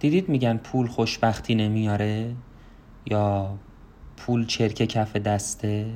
دیدید 0.00 0.28
میگن 0.28 0.56
پول 0.56 0.86
خوشبختی 0.86 1.54
نمیاره؟ 1.54 2.34
یا 3.06 3.54
پول 4.16 4.46
چرک 4.46 4.74
کف 4.74 5.16
دسته؟ 5.16 5.86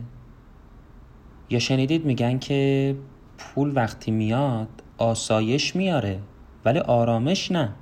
یا 1.50 1.58
شنیدید 1.58 2.04
میگن 2.04 2.38
که 2.38 2.96
پول 3.38 3.72
وقتی 3.76 4.10
میاد 4.10 4.68
آسایش 4.98 5.76
میاره 5.76 6.18
ولی 6.64 6.78
آرامش 6.78 7.52
نه. 7.52 7.72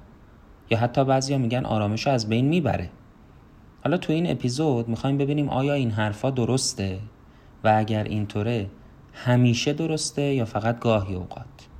یا 0.70 0.78
حتی 0.78 1.04
بعضیا 1.04 1.38
میگن 1.38 1.64
آرامش 1.64 2.06
رو 2.06 2.12
از 2.12 2.28
بین 2.28 2.48
می‌بره. 2.48 2.90
حالا 3.84 3.96
تو 3.96 4.12
این 4.12 4.30
اپیزود 4.30 4.88
می‌خوایم 4.88 5.18
ببینیم 5.18 5.48
آیا 5.48 5.74
این 5.74 5.90
حرفا 5.90 6.30
درسته 6.30 6.98
و 7.64 7.74
اگر 7.76 8.04
اینطوره 8.04 8.70
همیشه 9.12 9.72
درسته 9.72 10.22
یا 10.22 10.44
فقط 10.44 10.78
گاهی 10.78 11.14
اوقات؟ 11.14 11.71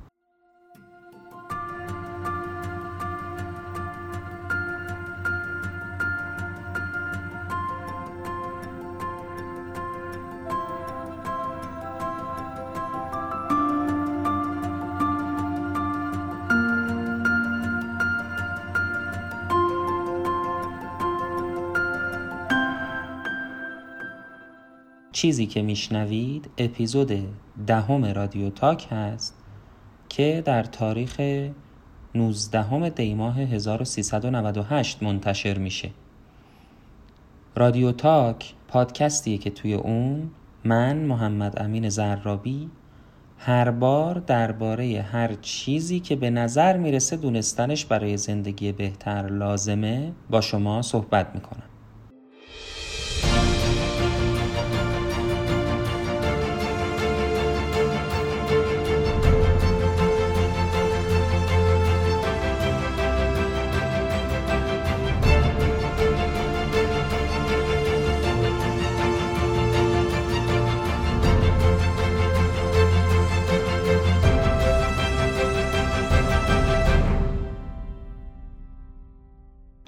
چیزی 25.23 25.45
که 25.45 25.61
میشنوید 25.61 26.49
اپیزود 26.57 27.11
دهم 27.67 28.05
رادیو 28.05 28.49
تاک 28.49 28.87
هست 28.91 29.37
که 30.09 30.41
در 30.45 30.63
تاریخ 30.63 31.21
19 32.15 32.89
دیماه 32.89 33.39
1398 33.39 35.03
منتشر 35.03 35.57
میشه. 35.57 35.89
رادیو 37.55 37.91
تاک 37.91 38.53
پادکستیه 38.67 39.37
که 39.37 39.49
توی 39.49 39.73
اون 39.73 40.31
من 40.63 40.97
محمد 40.97 41.61
امین 41.61 41.89
زرابی 41.89 42.69
هر 43.37 43.71
بار 43.71 44.19
درباره 44.19 45.01
هر 45.01 45.33
چیزی 45.33 45.99
که 45.99 46.15
به 46.15 46.29
نظر 46.29 46.77
می‌رسه 46.77 47.17
دونستنش 47.17 47.85
برای 47.85 48.17
زندگی 48.17 48.71
بهتر 48.71 49.27
لازمه 49.27 50.11
با 50.29 50.41
شما 50.41 50.81
صحبت 50.81 51.35
می‌کنم. 51.35 51.72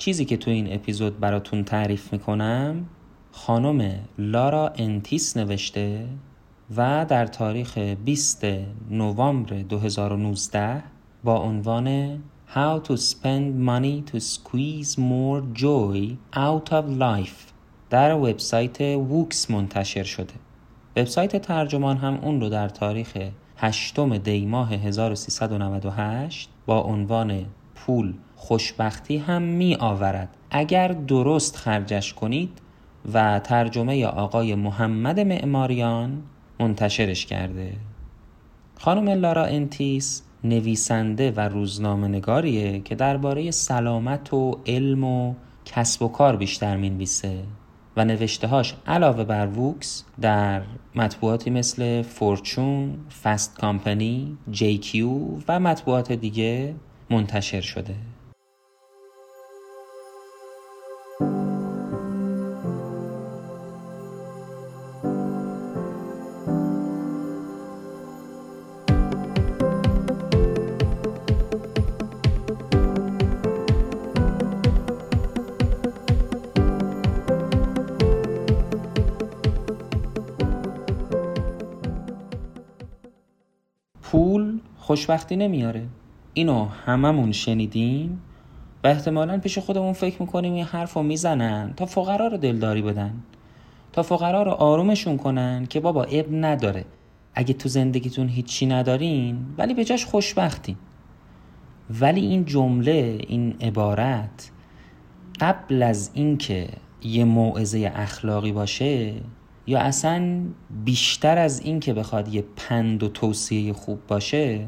چیزی 0.06 0.26
که 0.26 0.38
تو 0.38 0.52
این 0.52 0.74
اپیزود 0.74 1.20
براتون 1.20 1.64
تعریف 1.64 2.14
می‌کنم 2.14 2.86
خانم 3.32 4.00
لارا 4.18 4.74
انتیس 4.76 5.38
نوشته 5.38 6.08
و 6.78 7.06
در 7.10 7.26
تاریخ 7.26 7.78
20 7.78 8.46
نوامبر 8.90 9.62
2019 9.62 10.84
با 11.24 11.38
عنوان 11.38 12.18
How 12.56 12.88
to 12.88 12.92
spend 12.92 13.60
money 13.68 14.12
to 14.12 14.20
squeeze 14.20 14.98
more 14.98 15.42
joy 15.62 16.16
out 16.36 16.72
of 16.72 17.00
life 17.00 17.52
در 17.90 18.14
وبسایت 18.14 18.82
ووکس 18.82 19.52
منتشر 19.52 20.04
شده. 20.04 20.34
وبسایت 20.98 21.42
ترجمان 21.42 21.98
هم 21.98 22.20
اون 22.22 22.42
رو 22.42 22.50
در 22.50 22.70
تاریخ 22.70 23.18
8 23.58 24.00
دی 24.00 24.46
ماه 24.46 24.74
1398 24.74 26.50
با 26.66 26.82
عنوان 26.82 27.46
پول 27.76 28.14
خوشبختی 28.36 29.18
هم 29.18 29.42
می 29.42 29.76
آورد. 29.76 30.30
اگر 30.52 30.88
درست 30.88 31.56
خرجش 31.56 32.14
کنید 32.14 32.62
و 33.14 33.40
ترجمه 33.40 34.06
آقای 34.06 34.56
محمد 34.56 35.20
معماریان 35.20 36.24
منتشرش 36.60 37.26
کرده. 37.26 37.74
خانم 38.80 39.10
لارا 39.10 39.46
انتیس 39.46 40.22
نویسنده 40.44 41.32
و 41.32 41.40
روزنامه 41.40 42.08
نگاریه 42.08 42.80
که 42.80 42.96
درباره 42.96 43.52
سلامت 43.52 44.34
و 44.34 44.60
علم 44.66 45.04
و 45.04 45.34
کسب 45.66 46.02
و 46.02 46.08
کار 46.08 46.36
بیشتر 46.36 46.78
می‌نویسه 46.78 47.44
و 47.98 48.06
نوشتههاش 48.06 48.74
علاوه 48.88 49.24
بر 49.24 49.48
ووکس 49.48 50.04
در 50.22 50.62
مطبوعاتی 50.96 51.50
مثل 51.50 52.02
فورچون، 52.02 52.98
فست 53.24 53.58
کامپنی، 53.60 54.38
جی 54.52 54.78
کیو 54.78 55.10
و 55.48 55.60
مطبوعات 55.60 56.12
دیگه 56.12 56.76
منتشر 57.10 57.62
شده. 57.62 57.96
خوشبختی 85.06 85.36
نمیاره. 85.36 85.88
اینو 86.34 86.66
هممون 86.66 87.32
شنیدیم 87.32 88.22
و 88.84 88.88
احتمالا 88.88 89.38
پیش 89.38 89.58
خودمون 89.58 89.94
فکر 89.94 90.22
می‌کنیم 90.22 90.54
این 90.54 90.64
حرف 90.64 90.94
رو 90.94 91.04
می‌زنن 91.04 91.74
تا 91.78 91.86
فقرا 91.86 92.28
رو 92.28 92.38
دلداری 92.38 92.82
بدن. 92.82 93.14
تا 93.94 94.04
فقرا 94.04 94.44
رو 94.44 94.52
آرومشون 94.52 95.18
کنن 95.18 95.66
که 95.66 95.80
بابا 95.80 96.04
اب 96.04 96.26
نداره. 96.32 96.86
اگه 97.36 97.54
تو 97.54 97.70
زندگیتون 97.70 98.28
هیچی 98.28 98.66
ندارین 98.66 99.38
ولی 99.58 99.74
به 99.74 99.86
جاش 99.86 100.06
خوشبختین. 100.06 100.76
ولی 102.00 102.22
این 102.22 102.46
جمله 102.46 103.18
این 103.28 103.56
عبارت 103.62 104.52
قبل 105.40 105.84
از 105.84 106.12
اینکه 106.14 106.68
یه 107.04 107.24
موعظه 107.26 107.92
اخلاقی 107.96 108.52
باشه 108.52 109.14
یا 109.68 109.80
اصلا 109.80 110.42
بیشتر 110.86 111.38
از 111.38 111.60
این 111.60 111.80
که 111.80 111.94
بخواد 111.94 112.34
یه 112.34 112.44
پند 112.56 113.04
و 113.04 113.08
توصیه 113.08 113.74
خوب 113.74 114.00
باشه 114.08 114.66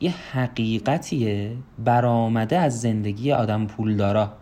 یه 0.00 0.14
حقیقتیه 0.32 1.56
برآمده 1.84 2.58
از 2.58 2.80
زندگی 2.80 3.32
آدم 3.32 3.66
پولدارا. 3.66 4.32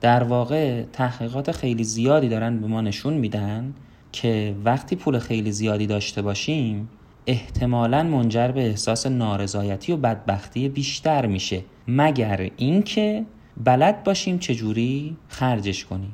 در 0.00 0.22
واقع 0.22 0.82
تحقیقات 0.82 1.52
خیلی 1.52 1.84
زیادی 1.84 2.28
دارن 2.28 2.60
به 2.60 2.66
ما 2.66 2.80
نشون 2.80 3.14
میدن 3.14 3.74
که 4.12 4.54
وقتی 4.64 4.96
پول 4.96 5.18
خیلی 5.18 5.52
زیادی 5.52 5.86
داشته 5.86 6.22
باشیم 6.22 6.88
احتمالا 7.26 8.02
منجر 8.02 8.48
به 8.48 8.60
احساس 8.66 9.06
نارضایتی 9.06 9.92
و 9.92 9.96
بدبختی 9.96 10.68
بیشتر 10.68 11.26
میشه. 11.26 11.62
مگر 11.88 12.50
اینکه 12.56 13.24
بلد 13.64 14.04
باشیم 14.04 14.38
چجوری 14.38 15.16
خرجش 15.28 15.84
کنیم؟ 15.84 16.12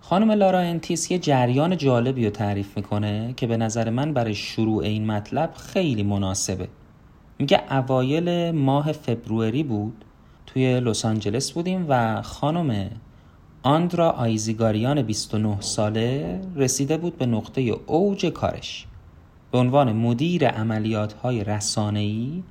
خانم 0.00 0.30
لارا 0.30 0.58
انتیس 0.58 1.10
یه 1.10 1.18
جریان 1.18 1.76
جالبی 1.76 2.24
رو 2.24 2.30
تعریف 2.30 2.76
می‌کنه 2.76 3.34
که 3.36 3.46
به 3.46 3.56
نظر 3.56 3.90
من 3.90 4.12
برای 4.12 4.34
شروع 4.34 4.82
این 4.82 5.06
مطلب 5.06 5.52
خیلی 5.54 6.02
مناسبه. 6.02 6.68
میگه 7.38 7.62
اوایل 7.70 8.50
ماه 8.50 8.92
فبروری 8.92 9.62
بود. 9.62 10.04
توی 10.46 10.80
لس 10.80 11.04
آنجلس 11.04 11.52
بودیم 11.52 11.86
و 11.88 12.22
خانم 12.22 12.90
آندرا 13.62 14.10
آیزیگاریان 14.10 15.02
29 15.02 15.60
ساله 15.60 16.40
رسیده 16.56 16.96
بود 16.96 17.18
به 17.18 17.26
نقطه 17.26 17.60
اوج 17.86 18.26
کارش. 18.26 18.86
به 19.52 19.58
عنوان 19.58 19.92
مدیر 19.92 20.48
عملیات 20.48 21.12
های 21.12 21.44
رسانه‌ای 21.44 22.42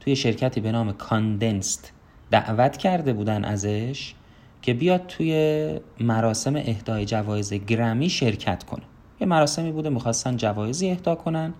توی 0.00 0.16
شرکتی 0.16 0.60
به 0.60 0.72
نام 0.72 0.92
کاندنست 0.92 1.92
دعوت 2.30 2.76
کرده 2.76 3.12
بودن 3.12 3.44
ازش 3.44 4.14
که 4.62 4.74
بیاد 4.74 5.06
توی 5.06 5.80
مراسم 6.00 6.56
اهدای 6.56 7.04
جوایز 7.04 7.52
گرمی 7.52 8.10
شرکت 8.10 8.64
کنه. 8.64 8.82
یه 9.20 9.26
مراسمی 9.26 9.72
بوده 9.72 9.88
می‌خواستن 9.88 10.36
جوایزی 10.36 10.90
اهدا 10.90 11.14
کنن. 11.14 11.54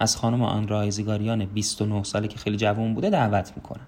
از 0.00 0.16
خانم 0.16 0.42
آن 0.42 0.68
رایزگاریان 0.68 1.44
29 1.44 2.02
ساله 2.02 2.28
که 2.28 2.38
خیلی 2.38 2.56
جوان 2.56 2.94
بوده 2.94 3.10
دعوت 3.10 3.52
می‌کنن. 3.56 3.86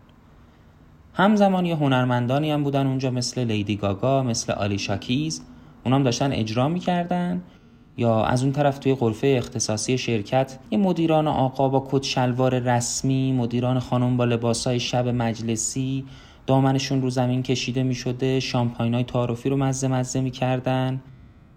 همزمان 1.15 1.67
یه 1.67 1.77
هنرمندانی 1.77 2.51
هم 2.51 2.63
بودن 2.63 2.87
اونجا 2.87 3.11
مثل 3.11 3.45
لیدی 3.45 3.77
گاگا 3.77 4.23
مثل 4.23 4.53
آلی 4.53 4.79
شاکیز 4.79 5.43
اونام 5.85 6.03
داشتن 6.03 6.33
اجرا 6.33 6.69
می‌کردن. 6.69 7.43
یا 7.97 8.25
از 8.25 8.43
اون 8.43 8.53
طرف 8.53 8.79
توی 8.79 8.95
غرفه 8.95 9.35
اختصاصی 9.39 9.99
شرکت 9.99 10.59
یه 10.71 10.79
مدیران 10.79 11.29
آقا 11.29 11.69
با 11.69 11.89
کت 11.91 12.03
شلوار 12.03 12.59
رسمی 12.59 13.33
مدیران 13.33 13.79
خانم 13.79 14.17
با 14.17 14.25
لباسای 14.25 14.81
شب 14.81 15.09
مجلسی. 15.09 16.05
دامنشون 16.47 17.03
رو 17.03 17.11
زمین 17.11 17.43
کشیده 17.43 17.83
می 17.83 17.95
شده 17.95 18.41
شامپاین 18.41 18.95
های 18.95 19.05
تعارفی 19.05 19.49
رو 19.49 19.57
مزه 19.57 19.89
مزه 19.89 20.21
می 20.21 20.31
کردن 20.31 21.01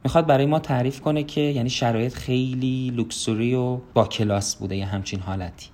می‌خواد 0.03 0.25
برای 0.25 0.45
ما 0.45 0.59
تعریف 0.59 1.01
کنه 1.01 1.23
که 1.23 1.41
یعنی 1.41 1.69
شرایط 1.69 2.13
خیلی 2.13 2.91
لوکسوری 2.95 3.55
و 3.55 3.77
با 3.93 4.07
کلاس 4.07 4.55
بوده 4.55 4.75
یه 4.75 4.85
همچین 4.85 5.19
حالتی. 5.19 5.67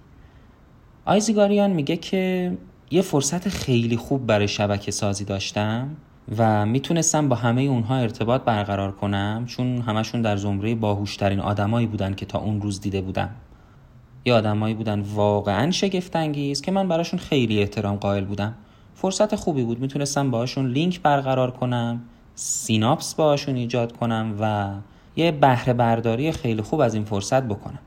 آیزیگاریان 1.05 1.71
میگه 1.71 1.97
که 1.97 2.57
یه 2.91 3.01
فرصت 3.01 3.49
خیلی 3.49 3.97
خوب 3.97 4.25
برای 4.25 4.47
شبکه 4.47 4.91
سازی 4.91 5.25
داشتم 5.25 5.89
و 6.37 6.65
می‌تونستم 6.65 7.29
با 7.29 7.35
همه 7.35 7.61
اونها 7.61 7.97
ارتباط 7.97 8.41
برقرار 8.41 8.91
کنم 8.91 9.43
چون 9.47 9.81
همشون 9.81 10.21
در 10.21 10.37
زمره 10.37 10.75
باهوشترین 10.75 11.39
آدمایی 11.39 11.87
بودن 11.87 12.13
که 12.13 12.25
تا 12.25 12.39
اون 12.39 12.61
روز 12.61 12.81
دیده 12.81 13.01
بودم. 13.01 13.29
یه 14.25 14.33
آدمایی 14.33 14.75
بودن 14.75 14.99
واقعا 14.99 15.71
شگفتانگیز 15.71 16.61
که 16.61 16.71
من 16.71 16.87
براشون 16.87 17.19
خیلی 17.19 17.59
احترام 17.59 17.95
قائل 17.95 18.25
بودم. 18.25 18.55
فرصت 18.95 19.35
خوبی 19.35 19.63
بود 19.63 19.79
می‌تونستم 19.79 20.31
باهاشون 20.31 20.67
لینک 20.67 21.01
برقرار 21.01 21.51
کنم. 21.51 22.01
سیناپس 22.39 23.15
باهاشون 23.15 23.55
ایجاد 23.55 23.97
کنم 23.97 24.35
و 24.39 24.73
یه 25.15 25.31
بهره 25.31 25.73
برداری 25.73 26.31
خیلی 26.31 26.61
خوب 26.61 26.79
از 26.79 26.93
این 26.93 27.03
فرصت 27.03 27.43
بکنم. 27.43 27.79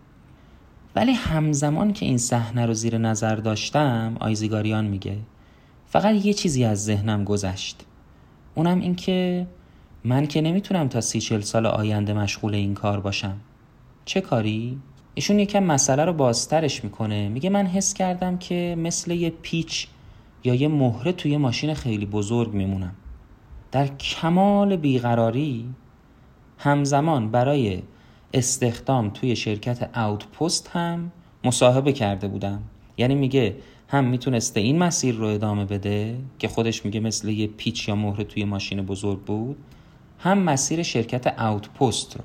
ولی 0.97 1.13
همزمان 1.13 1.93
که 1.93 2.07
این 2.07 2.19
صحنه 2.19 2.67
رو 2.67 2.75
زیر 2.75 2.99
نظر 2.99 3.37
داشتم 3.37 4.17
آیزیگاریان 4.21 4.85
میگه 4.85 5.17
فقط 5.87 6.15
یه 6.15 6.33
چیزی 6.33 6.65
از 6.65 6.85
ذهنم 6.85 7.25
گذشت. 7.25 7.85
اونم 8.55 8.81
این 8.81 8.95
که 8.95 9.47
من 10.05 10.27
که 10.27 10.41
نمی‌تونم 10.41 10.89
تا 10.89 11.01
سی 11.01 11.21
چل 11.21 11.41
سال 11.41 11.67
آینده 11.67 12.13
مشغول 12.13 12.55
این 12.55 12.75
کار 12.75 13.01
باشم. 13.01 13.37
چه 14.05 14.21
کاری؟ 14.21 14.79
ایشون 15.15 15.39
یکم 15.39 15.63
مسئله 15.63 16.05
رو 16.05 16.13
بازترش 16.13 16.85
می‌کنه. 16.85 17.29
میگه 17.29 17.51
من 17.51 17.67
حس 17.67 17.95
کردم 17.95 18.39
که 18.39 18.77
مثل 18.79 19.11
یه 19.11 19.31
پیچ 19.31 19.87
یا 20.45 20.55
یه 20.55 20.69
مهره 20.69 21.13
توی 21.13 21.37
ماشین 21.37 21.75
خیلی 21.75 22.07
بزرگ 22.07 22.55
میمونم. 22.55 22.93
در 23.73 23.87
کمال 23.87 24.77
بیقراری 24.77 25.75
همزمان 26.59 27.31
برای 27.31 27.83
استخدام 28.35 29.11
توی 29.11 29.37
شرکت 29.37 29.99
اوتپوست 29.99 30.71
هم 30.73 31.13
مصاحبه 31.45 31.93
کرده 31.93 32.29
بودم 32.29 32.63
یعنی 32.97 33.15
میگه 33.15 33.57
هم 33.89 34.05
می‌تونسته 34.05 34.61
این 34.61 34.79
مسیر 34.79 35.15
رو 35.15 35.27
ادامه 35.27 35.65
بده 35.65 36.19
که 36.39 36.49
خودش 36.49 36.85
میگه 36.85 37.01
مثل 37.01 37.29
یه 37.29 37.47
پیچ 37.47 37.89
یا 37.89 37.95
مهره 37.95 38.25
توی 38.25 38.45
ماشین 38.45 38.83
بزرگ 38.83 39.21
بود 39.21 39.57
هم 40.19 40.39
مسیر 40.39 40.83
شرکت 40.83 41.41
اوتپوست 41.41 42.17
رو 42.17 42.25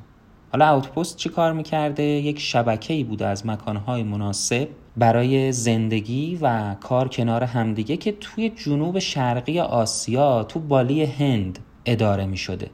حالا 0.51 0.73
اوتپوست 0.73 1.17
چی 1.17 1.29
کار 1.29 1.53
می‌کرده؟ 1.53 2.03
یک 2.03 2.39
شبکه‌ای 2.39 3.03
بوده 3.03 3.27
از 3.27 3.45
مکانهای 3.45 4.03
مناسب 4.03 4.67
برای 4.97 5.51
زندگی 5.51 6.39
و 6.41 6.73
کار 6.73 7.07
کنار 7.07 7.43
همدیگه 7.43 7.97
که 7.97 8.11
توی 8.11 8.49
جنوب 8.49 8.99
شرقی 8.99 9.59
آسیا 9.59 10.43
تو 10.43 10.59
بالی 10.59 11.03
هند 11.03 11.59
اداره 11.85 12.25
می 12.25 12.37
شده. 12.37 12.69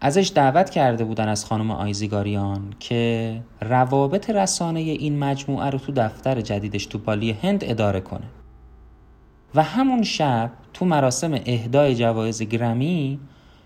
ازش 0.00 0.32
دعوت 0.34 0.70
کرده 0.70 1.04
بودن 1.04 1.28
از 1.28 1.44
خانم 1.44 1.70
آیزیگاریان 1.70 2.74
که 2.80 3.40
روابط 3.60 4.30
رسانه 4.30 4.80
این 4.80 5.18
مجموعه 5.18 5.70
رو 5.70 5.78
تو 5.78 5.92
دفتر 5.92 6.40
جدیدش 6.40 6.86
تو 6.86 6.98
بالی 6.98 7.32
هند 7.32 7.64
اداره 7.64 8.00
کنه 8.00 8.26
و 9.54 9.62
همون 9.62 10.02
شب 10.02 10.50
تو 10.74 10.84
مراسم 10.84 11.32
اهدای 11.46 11.94
جوایز 11.94 12.42
گرمی 12.42 13.20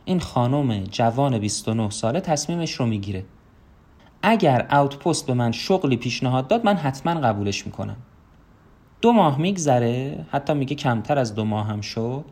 این 0.05 0.21
خانم 0.21 0.85
جوان 0.85 1.39
29 1.39 1.91
ساله 1.91 2.21
تصمیمش 2.21 2.73
رو 2.73 2.87
می‌گیره 2.87 3.25
اگر 4.29 4.67
اوتپوست 4.71 5.27
به 5.27 5.35
من 5.35 5.53
شغلی 5.53 5.97
پیشنهاد 5.97 6.49
داد 6.49 6.65
من 6.65 6.77
حتما 6.77 7.21
قبولش 7.21 7.67
می‌کنم. 7.67 7.97
دو 9.01 9.13
ماه 9.13 9.41
میگذره 9.41 10.27
حتی 10.31 10.55
میگه 10.55 10.75
کمتر 10.75 11.19
از 11.19 11.35
دو 11.35 11.45
ماه 11.45 11.67
هم 11.67 11.81
شد. 11.81 12.25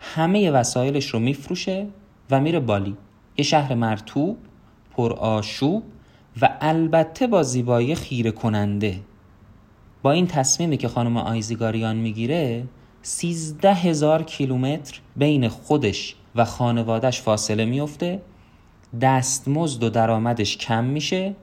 همه 0.00 0.50
وسایلش 0.50 1.06
رو 1.06 1.18
میفروشه 1.18 1.86
و 2.30 2.40
میره 2.40 2.60
بالی. 2.60 2.96
یه 3.36 3.44
شهر 3.44 3.74
مرتوب 3.74 4.38
پر 4.96 5.12
آشوب 5.12 5.82
و 6.42 6.56
البته 6.60 7.26
با 7.26 7.42
زیبایی 7.42 7.94
خیره 7.94 8.30
کننده 8.30 9.00
با 10.02 10.12
این 10.12 10.26
تصمیمی 10.26 10.76
که 10.76 10.88
خانم 10.88 11.16
آیزیگاریان 11.16 11.96
می‌گیره 11.96 12.64
سیزده 13.02 13.74
هزار 13.74 14.22
کیلومتر 14.22 15.00
بین 15.16 15.48
خودش 15.48 16.14
و 16.34 16.44
خانوادش 16.44 17.20
فاصله 17.20 17.64
میفته 17.64 18.22
دستمزد 19.00 19.82
و 19.82 19.90
درآمدش 19.90 20.56
کم 20.56 20.84
میشه 20.84 21.34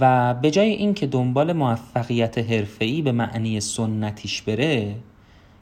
و 0.00 0.34
به 0.34 0.50
جای 0.50 0.70
اینکه 0.70 1.06
دنبال 1.06 1.52
موفقیت 1.52 2.38
حرفه‌ای 2.38 3.02
به 3.02 3.12
معنی 3.12 3.60
سنتیش 3.60 4.42
بره 4.42 4.94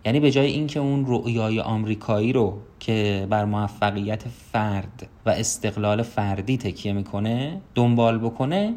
یعنی 0.05 0.21
به 0.21 0.31
جای 0.31 0.47
اینکه 0.47 0.81
اون 0.81 1.05
رؤیای 1.07 1.61
آمریکایی 1.61 2.33
رو 2.33 2.59
که 2.81 3.27
بر 3.31 3.45
موفقیت 3.45 4.23
فرد 4.29 5.09
و 5.27 5.31
استقلال 5.31 6.03
فردی 6.03 6.57
تکیه 6.57 6.93
می‌کنه 6.93 7.61
دنبال 7.75 8.19
بکنه 8.19 8.75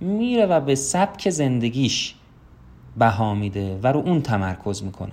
میره 0.00 0.46
و 0.46 0.60
به 0.60 0.74
سبک 0.74 1.30
زندگیش 1.30 2.14
بها 2.98 3.34
میده 3.34 3.78
و 3.82 3.86
رو 3.86 4.00
اون 4.00 4.22
تمرکز 4.22 4.82
می‌کنه. 4.82 5.12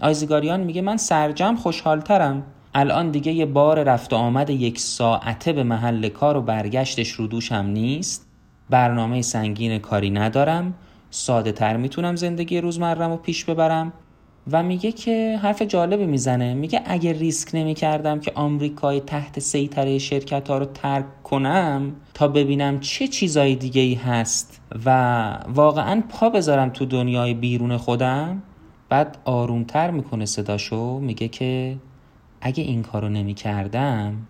آیزگاریان 0.00 0.60
میگه 0.60 0.82
من 0.82 0.96
سرجم 0.96 1.56
خوشحالترم. 1.56 2.42
الان 2.74 3.10
دیگه 3.10 3.32
یه 3.32 3.46
بار 3.46 3.82
رفت 3.82 4.12
و 4.12 4.16
آمد 4.16 4.50
یک 4.50 4.78
ساعته 4.78 5.52
به 5.52 5.62
محل 5.62 6.08
کار 6.08 6.36
و 6.36 6.42
برگشتش 6.42 7.10
رو 7.10 7.26
دوشم 7.26 7.54
نیست. 7.54 8.26
برنامه 8.70 9.22
سنگین 9.22 9.78
کاری 9.78 10.10
ندارم. 10.10 10.74
ساده 11.10 11.52
تر 11.52 11.76
می‌تونم 11.76 12.16
زندگی 12.16 12.60
روزمرم 12.60 13.10
رو 13.10 13.16
پیش 13.16 13.44
ببرم. 13.44 13.92
و 14.52 14.62
میگه 14.62 14.92
که 14.92 15.38
حرف 15.42 15.62
جالبی 15.62 16.06
می‌زنه. 16.06 16.54
میگه 16.54 16.82
اگه 16.86 17.12
ریسک 17.12 17.50
نمی 17.54 17.74
کردم 17.74 18.20
که 18.20 18.32
آمریکای 18.34 19.00
تحت 19.00 19.38
سیطره 19.38 19.98
شرکت 19.98 20.50
ها 20.50 20.58
رو 20.58 20.64
ترک 20.64 21.22
کنم 21.22 21.92
تا 22.14 22.28
ببینم 22.28 22.80
چه 22.80 23.08
چیزای 23.08 23.54
دیگه 23.54 23.82
ای 23.82 23.94
هست 23.94 24.60
و 24.84 25.38
واقعا 25.48 26.02
پا 26.08 26.30
بذارم 26.30 26.70
تو 26.70 26.84
دنیای 26.84 27.34
بیرون 27.34 27.76
خودم. 27.76 28.42
بعد 28.88 29.18
آرومتر 29.24 29.90
می‌کنه 29.90 30.26
صداشو. 30.26 30.98
میگه 30.98 31.28
که 31.28 31.76
اگه 32.40 32.64
این 32.64 32.82
کارو 32.82 33.08
نمی 33.08 33.34
کردم 33.34 34.26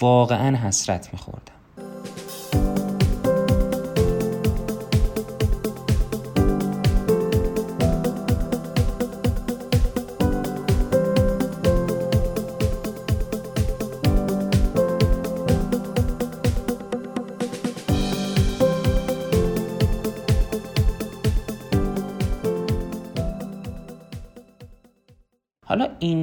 واقعا 0.00 0.56
حسرت 0.56 1.12
میخوردم. 1.12 1.52
حالا 1.52 1.61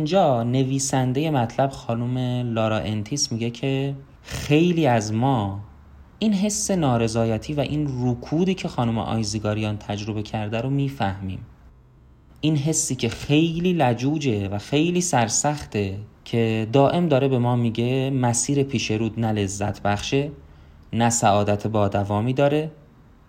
اینجا 0.10 0.44
نویسنده 0.44 1.32
مطلب 1.32 1.70
خانم 1.70 2.18
لارا 2.54 2.78
انتیس 2.78 3.32
میگه 3.32 3.50
که 3.50 3.96
خیلی 4.24 4.88
از 4.88 5.14
ما 5.14 5.60
این 6.20 6.34
حس 6.34 6.72
نارضایتی 6.72 7.54
و 7.54 7.60
این 7.60 7.90
رکودی 8.02 8.54
که 8.54 8.68
خانم 8.68 8.98
آیزیگاریان 8.98 9.78
تجربه 9.78 10.24
کرده 10.24 10.62
رو 10.62 10.70
می‌فهمیم. 10.70 11.40
این 12.42 12.56
حسی 12.56 12.96
که 12.96 13.10
خیلی 13.10 13.74
لجوجه 13.74 14.48
و 14.48 14.58
خیلی 14.58 15.02
سرسخته 15.02 15.98
که 16.26 16.68
دائم 16.74 17.08
داره 17.08 17.28
به 17.28 17.40
ما 17.40 17.56
میگه 17.56 18.10
مسیر 18.10 18.64
پیش 18.64 18.92
رود 18.92 19.20
نه 19.20 19.32
لذت 19.32 19.82
بخشه 19.82 20.32
نه 20.94 21.10
سعادت 21.10 21.68
با 21.68 21.88
دوامی 21.88 22.34
داره 22.34 22.72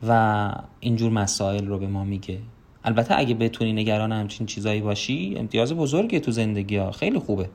و 0.09 0.53
اینجور 0.81 1.13
مسائل 1.13 1.67
رو 1.67 1.79
به 1.79 1.87
ما 1.87 2.05
میگه. 2.05 2.39
البته 2.85 3.19
اگه 3.19 3.35
بتونی 3.35 3.73
نگران 3.73 4.13
همچین 4.13 4.47
چیزایی 4.47 4.81
باشی 4.81 5.35
امتیاز 5.39 5.73
بزرگی 5.75 6.21
تو 6.21 6.31
زندگی 6.31 6.77
ها. 6.77 6.91
خیلی 6.91 7.19
خوبه. 7.19 7.49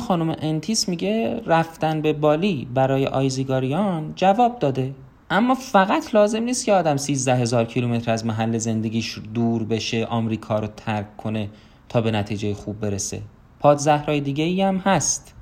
خانم 0.00 0.36
انتیس 0.38 0.88
میگه 0.88 1.40
رفتن 1.46 2.00
به 2.00 2.12
بالی 2.12 2.68
برای 2.74 3.06
آیزیگاریان 3.06 4.12
جواب 4.16 4.58
داده. 4.58 4.94
اما 5.30 5.54
فقط 5.54 6.14
لازم 6.14 6.42
نیست 6.42 6.66
که 6.66 6.72
آدم 6.72 6.96
13 6.96 7.34
هزار 7.34 7.64
کیلومتر 7.64 8.10
از 8.10 8.26
محل 8.26 8.58
زندگیش 8.58 9.18
دور 9.34 9.64
بشه 9.64 10.04
آمریکا 10.04 10.58
رو 10.58 10.66
ترک 10.66 11.16
کنه 11.16 11.48
تا 11.88 12.00
به 12.00 12.10
نتیجه 12.10 12.54
خوب 12.54 12.80
برسه. 12.80 13.22
پادزهرهای 13.60 14.20
دیگه 14.20 14.44
ای 14.44 14.62
هم 14.62 14.76
هست. 14.76 15.34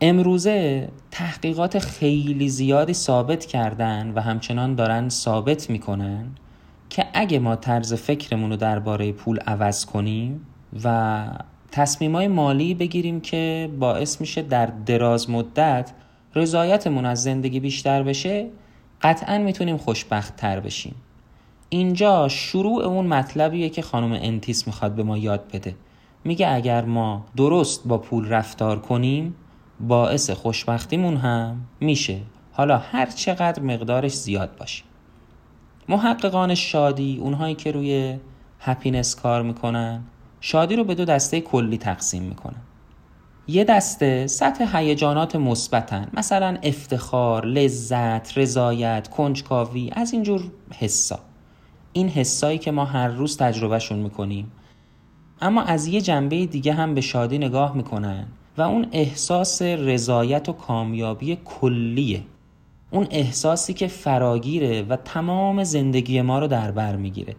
امروزه 0.00 0.88
تحقیقات 1.10 1.78
خیلی 1.78 2.48
زیادی 2.48 2.92
ثابت 2.92 3.46
کردن 3.46 4.12
و 4.14 4.20
همچنان 4.20 4.74
دارن 4.74 5.08
ثابت 5.08 5.70
می‌کنن. 5.70 6.26
که 6.90 7.06
اگه 7.14 7.38
ما 7.38 7.56
طرز 7.56 7.94
فکرمون 7.94 8.50
رو 8.50 8.56
درباره 8.56 9.12
پول 9.12 9.38
عوض 9.38 9.84
کنیم 9.86 10.46
و 10.84 11.26
تصمیمای 11.72 12.28
مالی 12.28 12.74
بگیریم 12.74 13.20
که 13.20 13.70
باعث 13.80 14.20
میشه 14.20 14.42
در 14.42 14.66
دراز 14.66 15.30
مدت 15.30 15.92
رضایتمون 16.34 17.06
از 17.06 17.22
زندگی 17.22 17.60
بیشتر 17.60 18.02
بشه 18.02 18.46
قطعا 19.02 19.38
می‌تونیم 19.38 19.76
خوشبخت 19.76 20.36
تر 20.36 20.60
بشیم. 20.60 20.94
اینجا 21.68 22.28
شروع 22.28 22.84
اون 22.84 23.06
مطلبیه 23.06 23.68
که 23.68 23.82
خانم 23.82 24.12
انتیس 24.12 24.66
می‌خواد 24.66 24.94
به 24.94 25.02
ما 25.02 25.18
یاد 25.18 25.44
بده. 25.52 25.74
میگه 26.24 26.54
اگر 26.54 26.84
ما 26.84 27.26
درست 27.36 27.88
با 27.88 27.98
پول 27.98 28.28
رفتار 28.28 28.78
کنیم 28.78 29.34
باعث 29.80 30.30
خوشبختیمون 30.30 31.16
هم 31.16 31.60
میشه. 31.80 32.18
حالا 32.52 32.78
هر 32.78 33.06
چقدر 33.06 33.62
مقدارش 33.62 34.14
زیاد 34.14 34.56
باشه. 34.56 34.84
محققان 35.88 36.54
شادی 36.54 37.18
اونهایی 37.20 37.54
که 37.54 37.72
روی 37.72 38.18
هپینس 38.60 39.16
کار 39.16 39.42
می‌کنن 39.42 40.02
شادی 40.40 40.76
رو 40.76 40.84
به 40.84 40.94
دو 40.94 41.04
دسته 41.04 41.40
کلی 41.40 41.78
تقسیم 41.78 42.22
می‌کنن. 42.22 42.60
یه 43.48 43.64
دسته 43.64 44.26
سطح 44.26 44.76
هیجانات 44.78 45.36
مثبتن 45.36 46.08
مثلا 46.14 46.58
افتخار، 46.62 47.46
لذت، 47.46 48.38
رضایت، 48.38 49.08
کنجکاوی 49.08 49.90
از 49.92 50.12
اینجور 50.12 50.44
حسا 50.78 51.18
این 51.92 52.08
حسایی 52.08 52.58
که 52.58 52.70
ما 52.70 52.84
هر 52.84 53.08
روز 53.08 53.36
تجربهشون 53.36 53.98
می‌کنیم 53.98 54.52
اما 55.40 55.62
از 55.62 55.86
یه 55.86 56.00
جنبه 56.00 56.46
دیگه 56.46 56.72
هم 56.72 56.94
به 56.94 57.00
شادی 57.00 57.38
نگاه 57.38 57.76
می‌کنن 57.76 58.26
و 58.58 58.62
اون 58.62 58.86
احساس 58.92 59.62
رضایت 59.62 60.48
و 60.48 60.52
کامیابی 60.52 61.38
کلیه. 61.44 62.22
اون 62.90 63.06
احساسی 63.10 63.74
که 63.74 63.86
فراگیره 63.86 64.82
و 64.82 64.96
تمام 64.96 65.64
زندگی 65.64 66.22
ما 66.22 66.38
رو 66.38 66.46
در 66.46 66.70
بر 66.70 66.96
می‌گیره. 66.96 67.36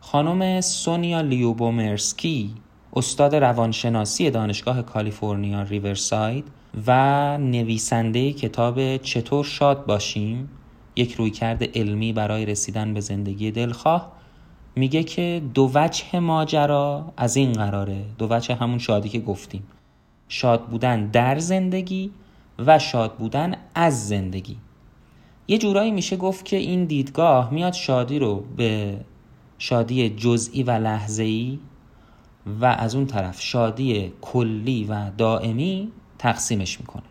خانم 0.00 0.60
سونیا 0.60 1.20
لیوبومرسکی 1.20 2.54
استاد 2.96 3.34
روانشناسی 3.34 4.30
دانشگاه 4.30 4.82
کالیفرنیا 4.82 5.62
ریورساید 5.62 6.44
و 6.86 7.38
نویسنده 7.38 8.32
کتاب 8.32 8.96
چطور 8.96 9.44
شاد 9.44 9.86
باشیم 9.86 10.50
یک 10.96 11.14
رویکرد 11.14 11.78
علمی 11.78 12.12
برای 12.12 12.46
رسیدن 12.46 12.94
به 12.94 13.00
زندگی 13.00 13.50
دلخواه 13.50 14.12
میگه 14.76 15.02
که 15.02 15.42
دو 15.54 15.70
وجه 15.74 16.18
ماجرا 16.20 17.12
از 17.16 17.36
این 17.36 17.52
قراره 17.52 18.04
دو 18.18 18.26
وجه 18.30 18.54
همون 18.54 18.78
شادی 18.78 19.08
که 19.08 19.20
گفتیم. 19.20 19.62
شاد 20.28 20.66
بودن 20.66 21.06
در 21.06 21.38
زندگی 21.38 22.10
و 22.58 22.78
شاد 22.78 23.16
بودن 23.16 23.54
از 23.74 24.08
زندگی. 24.08 24.56
یه 25.48 25.58
جورایی 25.58 25.90
میشه 25.90 26.16
گفت 26.16 26.44
که 26.44 26.56
این 26.56 26.84
دیدگاه 26.84 27.50
میاد 27.50 27.72
شادی 27.72 28.18
رو 28.18 28.44
به 28.56 29.00
شادی 29.58 30.10
جزئی 30.10 30.62
و 30.62 30.70
لحظه‌ای 30.70 31.58
و 32.60 32.64
از 32.64 32.94
اون 32.94 33.06
طرف 33.06 33.40
شادی 33.40 34.12
کلی 34.20 34.84
و 34.84 35.10
دائمی 35.10 35.92
تقسیمش 36.18 36.80
می‌کنه. 36.80 37.02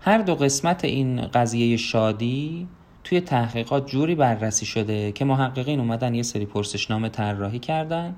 هر 0.00 0.18
دو 0.18 0.34
قسمت 0.34 0.84
این 0.84 1.26
قضیه 1.26 1.76
شادی 1.76 2.68
توی 3.04 3.20
تحقیقات 3.20 3.86
جوری 3.86 4.14
بررسی 4.14 4.66
شده 4.66 5.12
که 5.12 5.24
محققین 5.24 5.80
اومدن 5.80 6.14
یه 6.14 6.22
سری 6.22 6.46
پرسشنامه 6.46 7.08
طراحی 7.08 7.58
کردن 7.58 8.14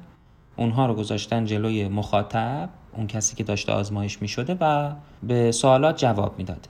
اونها 0.56 0.86
رو 0.86 0.94
گذاشتن 0.94 1.44
جلوی 1.44 1.88
مخاطب 1.88 2.68
اون 2.96 3.06
کسی 3.06 3.36
که 3.36 3.44
داشته 3.44 3.72
آزمایش 3.72 4.22
می 4.22 4.28
شده 4.28 4.56
و 4.60 4.92
به 5.22 5.52
سوالات 5.52 5.98
جواب 5.98 6.38
می‌داده. 6.38 6.68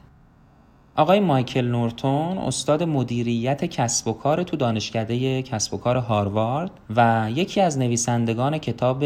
آقای 0.97 1.21
مایکل 1.21 1.64
نورتون 1.64 2.38
استاد 2.38 2.83
مدیریت 2.83 3.64
کسب 3.64 4.09
و 4.09 4.12
کار 4.12 4.43
تو 4.43 4.57
دانشکده 4.57 5.43
کسب 5.43 5.75
و 5.75 5.78
کار 5.78 5.97
هاروارد 5.97 6.71
و 6.97 7.28
یکی 7.35 7.61
از 7.61 7.78
نویسندگان 7.78 8.59
کتاب 8.59 9.04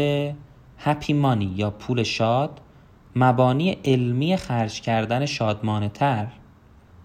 هپی 0.77 1.13
مانی 1.13 1.53
یا 1.55 1.69
پول 1.69 2.03
شاد 2.03 2.61
مبانی 3.15 3.77
علمی 3.85 4.37
خرج 4.37 4.81
کردن 4.81 5.25
شادمانه 5.25 5.89
تر 5.89 6.27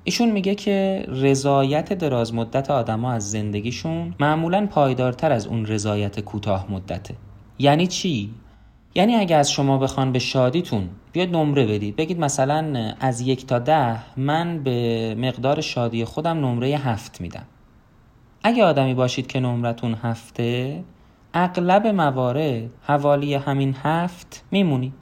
ایشون 0.04 0.30
میگه 0.30 0.54
که 0.54 1.04
رضایت 1.09 1.92
دراز 1.92 2.35
مدت 2.35 2.71
آدما 2.71 3.12
از 3.12 3.30
زندگیشون 3.30 4.14
معمولا 4.21 4.66
پایدارتر 4.66 5.33
از 5.33 5.47
اون 5.47 5.66
رضایت 5.66 6.21
کوتاه 6.21 6.66
مدته. 6.71 7.14
یعنی 7.59 7.87
چی؟ 7.87 8.35
یعنی 8.94 9.14
اگه 9.14 9.36
از 9.36 9.50
شما 9.50 9.78
بخوان 9.78 10.12
به 10.12 10.18
شادیتون 10.18 10.88
بیاد 11.12 11.28
نمره 11.28 11.66
بدید. 11.66 11.96
بگید 11.96 12.20
مثلا 12.20 12.94
از 13.00 13.20
یک 13.20 13.46
تا 13.46 13.58
ده 13.58 14.18
من 14.20 14.62
به 14.62 15.14
مقدار 15.18 15.60
شادی 15.60 16.04
خودم 16.04 16.38
نمره 16.38 16.68
هفت 16.68 17.20
میدم. 17.20 17.46
اگه 18.42 18.64
آدمی 18.64 18.94
باشید 18.94 19.26
که 19.26 19.40
نمرتون 19.40 19.94
هفته 19.94 20.84
اغلب 21.34 21.86
موارد 21.86 22.70
حوالی 22.82 23.34
همین 23.34 23.76
هفت 23.82 24.44
میمونید. 24.50 24.94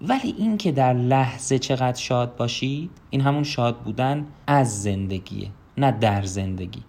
ولی 0.00 0.34
این 0.38 0.58
که 0.58 0.72
در 0.72 0.94
لحظه 0.94 1.58
چقدر 1.58 2.00
شاد 2.00 2.36
باشید 2.36 2.90
این 3.10 3.20
همون 3.20 3.42
شاد 3.42 3.76
بودن 3.76 4.26
از 4.46 4.82
زندگیه 4.82 5.48
نه 5.78 5.90
در 5.90 6.22
زندگی. 6.22 6.82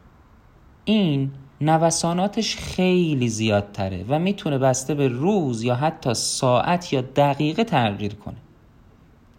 این 0.85 1.31
نوساناتش 1.61 2.55
خیلی 2.55 3.29
زیادتره 3.29 4.05
و 4.09 4.19
می‌تونه 4.19 4.57
بسته 4.57 4.93
به 4.93 5.07
روز 5.07 5.63
یا 5.63 5.75
حتی 5.75 6.13
ساعت 6.13 6.93
یا 6.93 7.01
دقیقه 7.01 7.63
تغییر 7.63 8.13
کنه. 8.13 8.37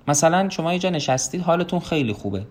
مثلا 0.08 0.48
شما 0.48 0.72
یه 0.72 0.78
جا 0.78 0.90
نشستید 0.90 1.40
حالتون 1.40 1.80
خیلی 1.80 2.12
خوبه. 2.12 2.46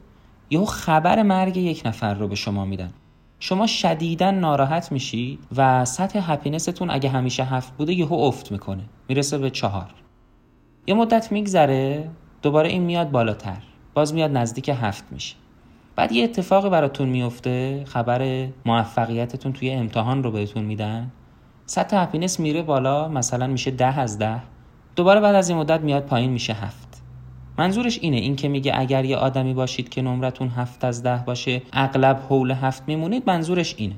یهو 0.50 0.66
خبر 0.66 1.24
مرگ 1.24 1.58
یک 1.58 1.82
نفر 1.86 2.14
رو 2.14 2.28
به 2.28 2.36
شما 2.36 2.66
میدن. 2.66 2.94
شما 3.40 3.68
شدیدا 3.68 4.32
ناراحت 4.32 4.92
میشید 4.92 5.40
و 5.56 5.86
سطح 5.86 6.34
هپینستون 6.34 6.90
اگه 6.90 7.10
همیشه 7.10 7.44
هفت 7.44 7.78
بوده 7.78 7.94
یهو 7.94 8.14
افت 8.14 8.52
می‌کنه. 8.52 8.84
می‌رسه 9.10 9.38
به 9.38 9.50
چهار. 9.50 9.94
یه 10.88 10.94
مدت 10.94 11.32
میگذره 11.32 12.10
دوباره 12.42 12.70
این 12.70 12.84
میاد 12.84 13.12
بالاتر. 13.12 13.62
باز 13.94 14.14
میاد 14.14 14.32
نزدیک 14.32 14.70
هفت 14.70 15.04
میشه. 15.12 15.36
بعد 16.00 16.12
یه 16.12 16.24
اتفاقی 16.24 16.70
براتون 16.70 17.10
میفته 17.10 17.84
خبر 17.86 18.48
موفقیتتون 18.66 19.54
توی 19.54 19.72
امتحان 19.72 20.24
رو 20.24 20.32
بهتون 20.32 20.64
میدن. 20.64 21.12
سطح 21.66 21.98
هپینس 21.98 22.40
میره 22.40 22.62
بالا 22.62 23.08
مثلا 23.08 23.48
میشه 23.48 23.72
ده 23.72 24.00
از 24.00 24.18
ده. 24.18 24.42
دوباره 24.96 25.20
بعد 25.20 25.36
از 25.36 25.50
این 25.50 25.58
مدت 25.58 25.82
میاد 25.82 26.04
پایین 26.04 26.32
میشه 26.32 26.54
هفت. 26.54 27.02
منظورش 27.58 28.00
اینه 28.02 28.18
این 28.18 28.36
که 28.36 28.48
میگه 28.48 28.72
اگر 28.76 29.06
یه 29.06 29.18
آدمی 29.18 29.54
باشید 29.54 29.90
که 29.90 30.02
نمرتون 30.02 30.48
هفت 30.48 30.86
از 30.86 31.04
ده 31.04 31.24
باشه 31.26 31.62
اغلب 31.74 32.20
حول 32.30 32.52
هفت 32.52 32.84
میمونید 32.88 33.24
منظورش 33.28 33.76
اینه. 33.78 33.96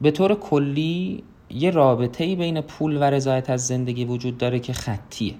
به 0.00 0.10
طور 0.10 0.34
کلی 0.34 1.24
یه 1.50 1.70
رابطه 1.70 2.36
بین 2.36 2.60
پول 2.60 2.96
و 2.96 3.02
رضایت 3.02 3.50
از 3.50 3.66
زندگی 3.66 4.04
وجود 4.04 4.38
داره 4.38 4.60
که 4.60 4.72
خطیه. 4.72 5.34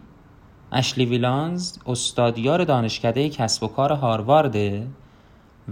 اشلی 0.72 1.04
ویلانز 1.04 1.78
استادیار 1.86 2.64
دانشکده 2.64 3.28
کسب 3.28 3.62
و 3.62 3.68
کار 3.68 3.92
هاروارده 3.92 4.86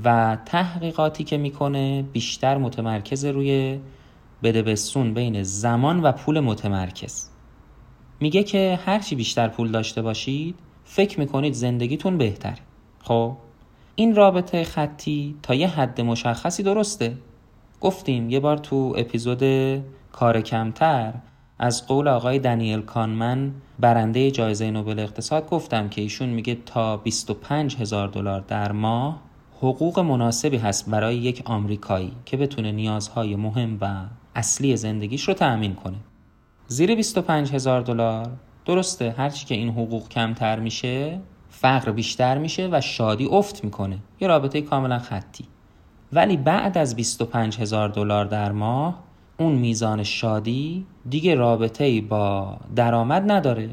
و 0.04 0.38
تحقیقاتی 0.46 1.24
که 1.24 1.36
می‌کنه 1.36 2.02
بیشتر 2.12 2.58
متمرکز 2.58 3.24
روی 3.24 3.80
بدبستون 4.42 5.14
بین 5.14 5.42
زمان 5.42 6.02
و 6.02 6.12
پول 6.12 6.40
متمرکز. 6.40 7.28
میگه 8.20 8.42
که 8.42 8.78
هرچی 8.86 9.14
بیشتر 9.14 9.48
پول 9.48 9.70
داشته 9.70 10.02
باشید 10.02 10.54
فکر 10.84 11.20
می‌کنید 11.20 11.54
زندگیتون 11.54 12.18
بهتره. 12.18 12.58
خب 13.02 13.36
این 13.94 14.14
رابطه 14.14 14.64
خطی 14.64 15.36
تا 15.42 15.54
یه 15.54 15.68
حد 15.68 16.00
مشخصی 16.00 16.62
درسته. 16.62 17.16
گفتیم 17.80 18.30
یه 18.30 18.40
بار 18.40 18.58
تو 18.58 18.94
اپیزود 18.96 19.42
کار 20.12 20.40
کمتر 20.40 21.12
از 21.58 21.86
قول 21.86 22.08
آقای 22.08 22.38
دنیل 22.38 22.80
کانمن 22.80 23.52
برنده 23.78 24.30
جایزه 24.30 24.70
نوبل 24.70 24.98
اقتصاد 24.98 25.48
گفتم 25.48 25.88
که 25.88 26.00
ایشون 26.00 26.28
میگه 26.28 26.58
تا 26.66 26.96
25 26.96 27.76
هزار 27.76 28.08
دلار 28.08 28.40
در 28.40 28.72
ماه 28.72 29.20
حقوق 29.56 29.98
مناسبی 29.98 30.56
هست 30.56 30.90
برای 30.90 31.16
یک 31.16 31.42
آمریکایی 31.44 32.12
که 32.24 32.36
بتونه 32.36 32.72
نیازهای 32.72 33.36
مهم 33.36 33.78
و 33.80 34.04
اصلی 34.34 34.76
زندگیش 34.76 35.28
رو 35.28 35.34
تأمین 35.34 35.74
کنه. 35.74 35.96
زیر 36.68 36.94
25 36.94 37.52
هزار 37.52 37.80
دلار. 37.80 38.30
درسته 38.64 39.14
هرچی 39.18 39.46
که 39.46 39.54
این 39.54 39.68
حقوق 39.68 40.08
کمتر 40.08 40.58
میشه 40.58 41.20
فقر 41.50 41.92
بیشتر 41.92 42.38
میشه 42.38 42.68
و 42.72 42.80
شادی 42.80 43.26
افت 43.26 43.64
می‌کنه. 43.64 43.98
یه 44.20 44.28
رابطه 44.28 44.60
کاملا 44.60 44.98
خطی. 44.98 45.44
ولی 46.12 46.36
بعد 46.36 46.78
از 46.78 46.96
25 46.96 47.58
هزار 47.58 47.88
دلار 47.88 48.24
در 48.24 48.52
ماه 48.52 48.98
اون 49.38 49.52
میزان 49.52 50.02
شادی 50.02 50.86
دیگه 51.08 51.34
رابطه 51.34 52.00
با 52.00 52.56
درآمد 52.76 53.30
نداره. 53.30 53.70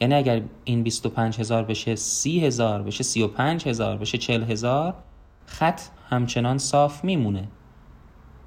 یعنی 0.00 0.14
اگر 0.14 0.42
این 0.64 0.82
25 0.82 1.40
هزار 1.40 1.64
بشه 1.64 1.94
30 1.94 2.46
هزار 2.46 2.82
بشه 2.82 3.04
35 3.04 3.68
هزار 3.68 3.96
بشه 3.96 4.18
40 4.18 4.42
هزار 4.42 4.94
خط 5.46 5.80
همچنان 6.10 6.58
صاف 6.58 7.04
میمونه. 7.04 7.48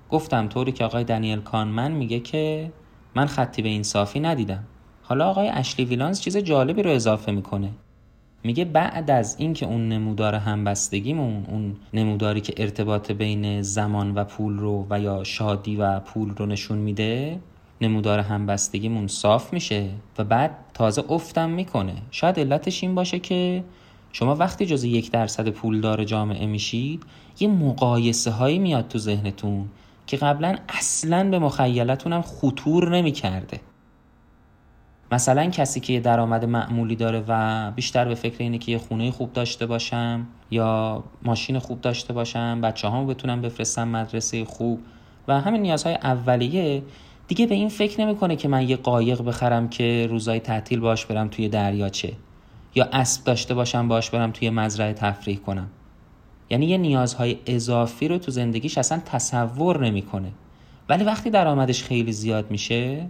گفتم 0.09 0.47
طوری 0.47 0.71
که 0.71 0.85
آقای 0.85 1.03
دنیل 1.03 1.39
کانمن 1.39 1.91
میگه 1.91 2.19
که 2.19 2.71
من 3.15 3.25
خطی 3.25 3.61
به 3.61 3.69
این 3.69 3.83
صافی 3.83 4.19
ندیدم. 4.19 4.63
حالا 5.03 5.29
آقای 5.29 5.49
اشلی 5.49 5.85
ویلانز 5.85 6.21
چیز 6.21 6.37
جالبی 6.37 6.83
رو 6.83 6.91
اضافه 6.91 7.31
می‌کنه. 7.31 7.71
میگه 8.45 8.65
بعد 8.65 9.11
از 9.11 9.35
اینکه 9.39 9.65
اون 9.65 9.89
نمودار 9.89 10.35
همبستگیمون 10.35 11.45
اون 11.49 11.75
نموداری 11.93 12.41
که 12.41 12.53
ارتباط 12.57 13.11
بین 13.11 13.61
زمان 13.61 14.15
و 14.15 14.23
پول 14.23 14.57
رو 14.57 14.87
و 14.89 14.99
یا 14.99 15.23
شادی 15.23 15.75
و 15.75 15.99
پول 15.99 16.33
رو 16.37 16.45
نشون 16.45 16.77
میده 16.77 17.39
نمودار 17.81 18.19
همبستگیمون 18.19 19.07
صاف 19.07 19.53
میشه 19.53 19.89
و 20.17 20.23
بعد 20.23 20.51
تازه 20.73 21.03
افتم 21.09 21.49
می‌کنه. 21.49 21.93
شاید 22.11 22.39
علتش 22.39 22.83
این 22.83 22.95
باشه 22.95 23.19
که 23.19 23.63
شما 24.11 24.35
وقتی 24.35 24.65
جز 24.65 24.83
یک 24.83 25.11
درصد 25.11 25.49
پولدار 25.49 26.03
جامعه 26.03 26.45
میشید 26.45 27.03
یه 27.39 27.47
مقایسه 27.47 28.31
هایی 28.31 28.59
میاد 28.59 28.87
تو 28.87 28.97
ذهنتون 28.97 29.65
که 30.07 30.17
قبلا 30.17 30.55
اصلا 30.69 31.29
به 31.29 31.39
مخیلتون 31.39 32.13
هم 32.13 32.21
خطور 32.21 32.97
نمی‌کرده. 32.97 33.59
مثلا 35.12 35.50
کسی 35.50 35.79
که 35.79 36.00
درآمد 36.00 36.45
معمولی 36.45 36.95
داره 36.95 37.24
و 37.27 37.71
بیشتر 37.71 38.05
به 38.05 38.15
فکر 38.15 38.35
اینه 38.39 38.57
که 38.57 38.71
یه 38.71 38.77
خونه 38.77 39.12
خوب 39.12 39.33
داشته 39.33 39.65
باشم 39.65 40.27
یا 40.51 41.03
ماشین 41.24 41.59
خوب 41.59 41.81
داشته 41.81 42.13
باشم 42.13 42.62
بچه 42.62 42.88
هامو 42.88 43.07
بتونم 43.07 43.41
بفرستم 43.41 43.88
مدرسه 43.88 44.45
خوب 44.45 44.79
و 45.27 45.41
همین 45.41 45.62
نیازهای 45.62 45.95
اولیه 45.95 46.83
دیگه 47.27 47.47
به 47.47 47.55
این 47.55 47.69
فکر 47.69 48.01
نمی‌کنه 48.01 48.35
که 48.35 48.47
من 48.47 48.69
یه 48.69 48.75
قایق 48.75 49.21
بخرم 49.21 49.69
که 49.69 50.07
روزای 50.09 50.39
تعطیل 50.39 50.79
باش 50.79 51.05
برم 51.05 51.27
توی 51.27 51.50
دریاچه 51.50 52.13
یا 52.75 52.89
اسب 52.93 53.24
داشته 53.24 53.53
باشم 53.53 53.88
باش 53.88 54.09
برم 54.09 54.31
توی 54.31 54.50
مزرعه 54.50 54.93
تفریح 54.93 55.38
کنم. 55.38 55.67
یعنی 56.50 56.65
یه 56.65 56.77
نیازهای 56.77 57.38
اضافی 57.45 58.07
رو 58.07 58.17
تو 58.17 58.31
زندگیش 58.31 58.77
اصلا 58.77 59.01
تصور 59.05 59.85
نمی‌کنه. 59.85 60.31
ولی 60.89 61.03
وقتی 61.03 61.29
درآمدش 61.29 61.83
خیلی 61.83 62.12
زیاد 62.12 62.51
میشه 62.51 63.07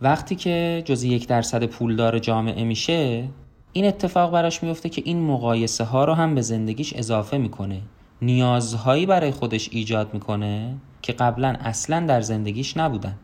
وقتی 0.00 0.36
که 0.36 0.82
جزی 0.84 1.08
یک 1.08 1.28
درصد 1.28 1.64
پولدار 1.64 2.18
جامعه 2.18 2.64
میشه 2.64 3.28
این 3.72 3.84
اتفاق 3.84 4.32
براش 4.32 4.62
میفته 4.62 4.88
که 4.88 5.02
این 5.04 5.22
مقایسه 5.22 5.84
ها 5.84 6.04
رو 6.04 6.14
هم 6.14 6.34
به 6.34 6.40
زندگیش 6.40 6.94
اضافه 6.96 7.38
می‌کنه. 7.38 7.80
نیازهایی 8.22 9.06
برای 9.06 9.30
خودش 9.30 9.68
ایجاد 9.72 10.14
می‌کنه 10.14 10.76
که 11.02 11.12
قبلا 11.12 11.56
اصلا 11.60 12.06
در 12.06 12.20
زندگیش 12.20 12.76
نبودن. 12.76 13.16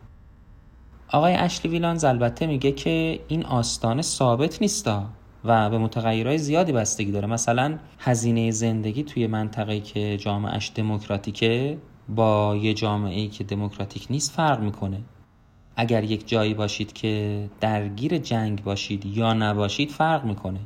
آقای 1.07 1.33
اشلی 1.33 1.71
ویلانز 1.71 2.03
البته 2.03 2.47
میگه 2.47 2.71
که 2.71 3.19
این 3.27 3.45
آستانه 3.45 4.01
ثابت 4.01 4.61
نیستا 4.61 5.05
و 5.45 5.69
به 5.69 5.77
متغیرهای 5.77 6.37
زیادی 6.37 6.71
بستگی 6.71 7.11
داره. 7.11 7.27
مثلا 7.27 7.77
هزینه 7.99 8.51
زندگی 8.51 9.03
توی 9.03 9.27
منطقه 9.27 9.79
که 9.79 10.17
جامعهش 10.17 10.71
دموکراتیکه 10.75 11.77
با 12.09 12.55
یه 12.55 12.73
جامعه 12.73 13.19
ای 13.19 13.27
که 13.27 13.43
دموکراتیک 13.43 14.07
نیست 14.09 14.31
فرق 14.31 14.59
می‌کنه. 14.59 15.01
اگر 15.75 16.03
یک 16.03 16.27
جایی 16.27 16.53
باشید 16.53 16.93
که 16.93 17.45
درگیر 17.61 18.17
جنگ 18.17 18.63
باشید 18.63 19.05
یا 19.05 19.33
نباشید 19.33 19.91
فرق 19.91 20.25
می‌کنه. 20.25 20.59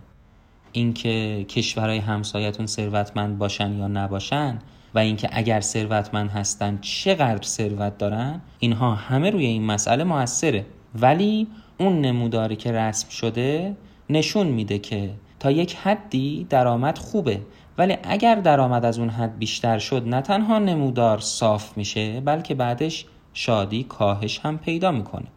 اینکه 0.71 1.45
کشورهای 1.49 1.97
همسایتون 1.97 2.65
ثروتمند 2.65 3.37
باشن 3.37 3.73
یا 3.77 3.87
نباشن 3.87 4.59
و 4.95 4.99
اینکه 4.99 5.29
اگر 5.31 5.59
ثروتمند 5.59 6.29
هستن 6.29 6.79
چقدر 6.81 7.41
ثروت 7.41 7.97
دارن 7.97 8.41
اینها 8.59 8.95
همه 8.95 9.29
روی 9.29 9.45
این 9.45 9.63
مسئله 9.63 10.03
موثره. 10.03 10.65
ولی 10.95 11.47
اون 11.77 12.01
نموداری 12.01 12.55
که 12.55 12.71
رسم 12.71 13.09
شده 13.09 13.75
نشون 14.09 14.47
میده 14.47 14.79
که 14.79 15.11
تا 15.39 15.51
یک 15.51 15.75
حدی 15.75 16.47
درآمد 16.49 16.97
خوبه. 16.97 17.41
ولی 17.77 17.97
اگر 18.03 18.35
درآمد 18.35 18.85
از 18.85 18.99
اون 18.99 19.09
حد 19.09 19.39
بیشتر 19.39 19.79
شد 19.79 20.07
نه 20.07 20.21
تنها 20.21 20.59
نمودار 20.59 21.19
صاف 21.19 21.77
میشه 21.77 22.21
بلکه 22.21 22.55
بعدش 22.55 23.05
شادی 23.37 23.83
کاهش 23.83 24.39
هم 24.39 24.57
پیدا 24.57 24.91
می‌کنه. 24.91 25.27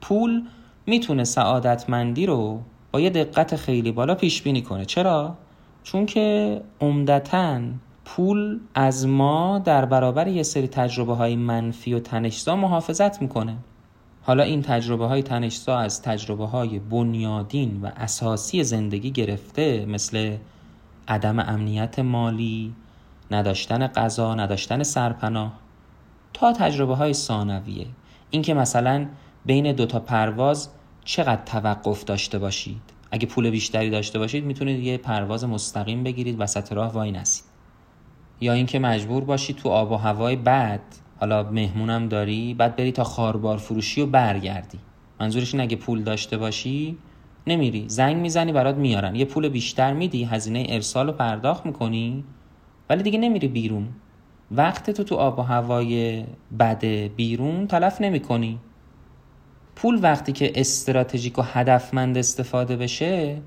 پول 0.00 0.42
می‌تونه 0.86 1.24
سعادتمندی 1.24 2.26
رو 2.26 2.60
با 2.92 3.00
یه 3.00 3.10
دقت 3.10 3.56
خیلی 3.56 3.92
بالا 3.92 4.14
پیش 4.14 4.42
بینی 4.42 4.62
کنه. 4.62 4.84
چرا؟ 4.84 5.36
چون 5.82 6.06
که 6.06 6.60
عمدتا 6.80 7.60
پول 8.04 8.60
از 8.74 9.06
ما 9.06 9.58
در 9.58 9.84
برابر 9.84 10.28
یه 10.28 10.42
سری 10.42 10.68
تجربه 10.68 11.14
های 11.14 11.36
منفی 11.36 11.94
و 11.94 11.98
تنشزا 11.98 12.56
محافظت 12.56 13.22
می‌کنه. 13.22 13.56
حالا 14.22 14.42
این 14.42 14.62
تجربه 14.62 15.06
های 15.06 15.22
تنشزا 15.22 15.78
از 15.78 16.02
تجربه 16.02 16.46
های 16.46 16.78
بنیادین 16.78 17.80
و 17.82 17.90
اساسی 17.96 18.64
زندگی 18.64 19.10
گرفته 19.10 19.86
مثل 19.86 20.36
عدم 21.08 21.38
امنیت 21.38 21.98
مالی 21.98 22.74
نداشتن 23.30 23.86
غذا 23.86 24.34
نداشتن 24.34 24.82
سرپناه 24.82 25.63
تا 26.34 26.52
تجربه 26.52 26.94
های 26.94 27.12
ثانویه. 27.12 27.86
اینکه 28.30 28.54
مثلا 28.54 29.06
بین 29.46 29.72
دوتا 29.72 30.00
پرواز 30.00 30.68
چقدر 31.04 31.42
توقف 31.44 32.04
داشته 32.04 32.38
باشید. 32.38 32.82
اگه 33.10 33.26
پول 33.26 33.50
بیشتری 33.50 33.90
داشته 33.90 34.18
باشید 34.18 34.44
می‌تونید 34.44 34.80
یه 34.80 34.96
پرواز 34.96 35.44
مستقیم 35.44 36.02
بگیرید 36.04 36.40
وسط 36.40 36.72
راه 36.72 36.92
وای 36.92 37.12
نسید. 37.12 37.44
یا 38.40 38.52
اینکه 38.52 38.78
مجبور 38.78 39.24
باشید 39.24 39.56
تو 39.56 39.68
آب 39.68 39.92
و 39.92 39.96
هوای 39.96 40.36
بد 40.36 40.80
حالا 41.20 41.42
مهمونم 41.42 42.08
داری 42.08 42.54
بعد 42.54 42.76
بری 42.76 42.92
تا 42.92 43.04
خاربار 43.04 43.56
فروشی 43.56 44.00
و 44.00 44.06
برگردی. 44.06 44.78
منظورش 45.20 45.54
این 45.54 45.62
اگه 45.62 45.76
پول 45.76 46.02
داشته 46.02 46.36
باشی 46.36 46.98
نمیری. 47.46 47.84
زنگ 47.88 48.16
می‌زنی 48.16 48.52
برات 48.52 48.76
میارن. 48.76 49.14
یه 49.14 49.24
پول 49.24 49.48
بیشتر 49.48 49.92
میدی 49.92 50.24
هزینه 50.24 50.66
ارسال 50.68 51.06
رو 51.06 51.12
پرداخت 51.12 51.66
می‌کنی 51.66 52.24
ولی 52.90 53.02
دیگه 53.02 53.18
نمیری 53.18 53.48
بیرون. 53.48 53.88
وقت 54.56 54.90
تو 54.90 55.04
تو 55.04 55.14
آب 55.14 55.38
و 55.38 55.42
هوای 55.42 56.24
بد 56.58 56.84
بیرون 57.16 57.66
تلف 57.66 58.00
نمی 58.00 58.20
کنی. 58.20 58.58
پول 59.76 59.98
وقتی 60.02 60.32
که 60.32 60.52
استراتژیک 60.54 61.38
و 61.38 61.42
هدفمند 61.42 62.18
استفاده 62.18 62.76
بشه 62.76 63.38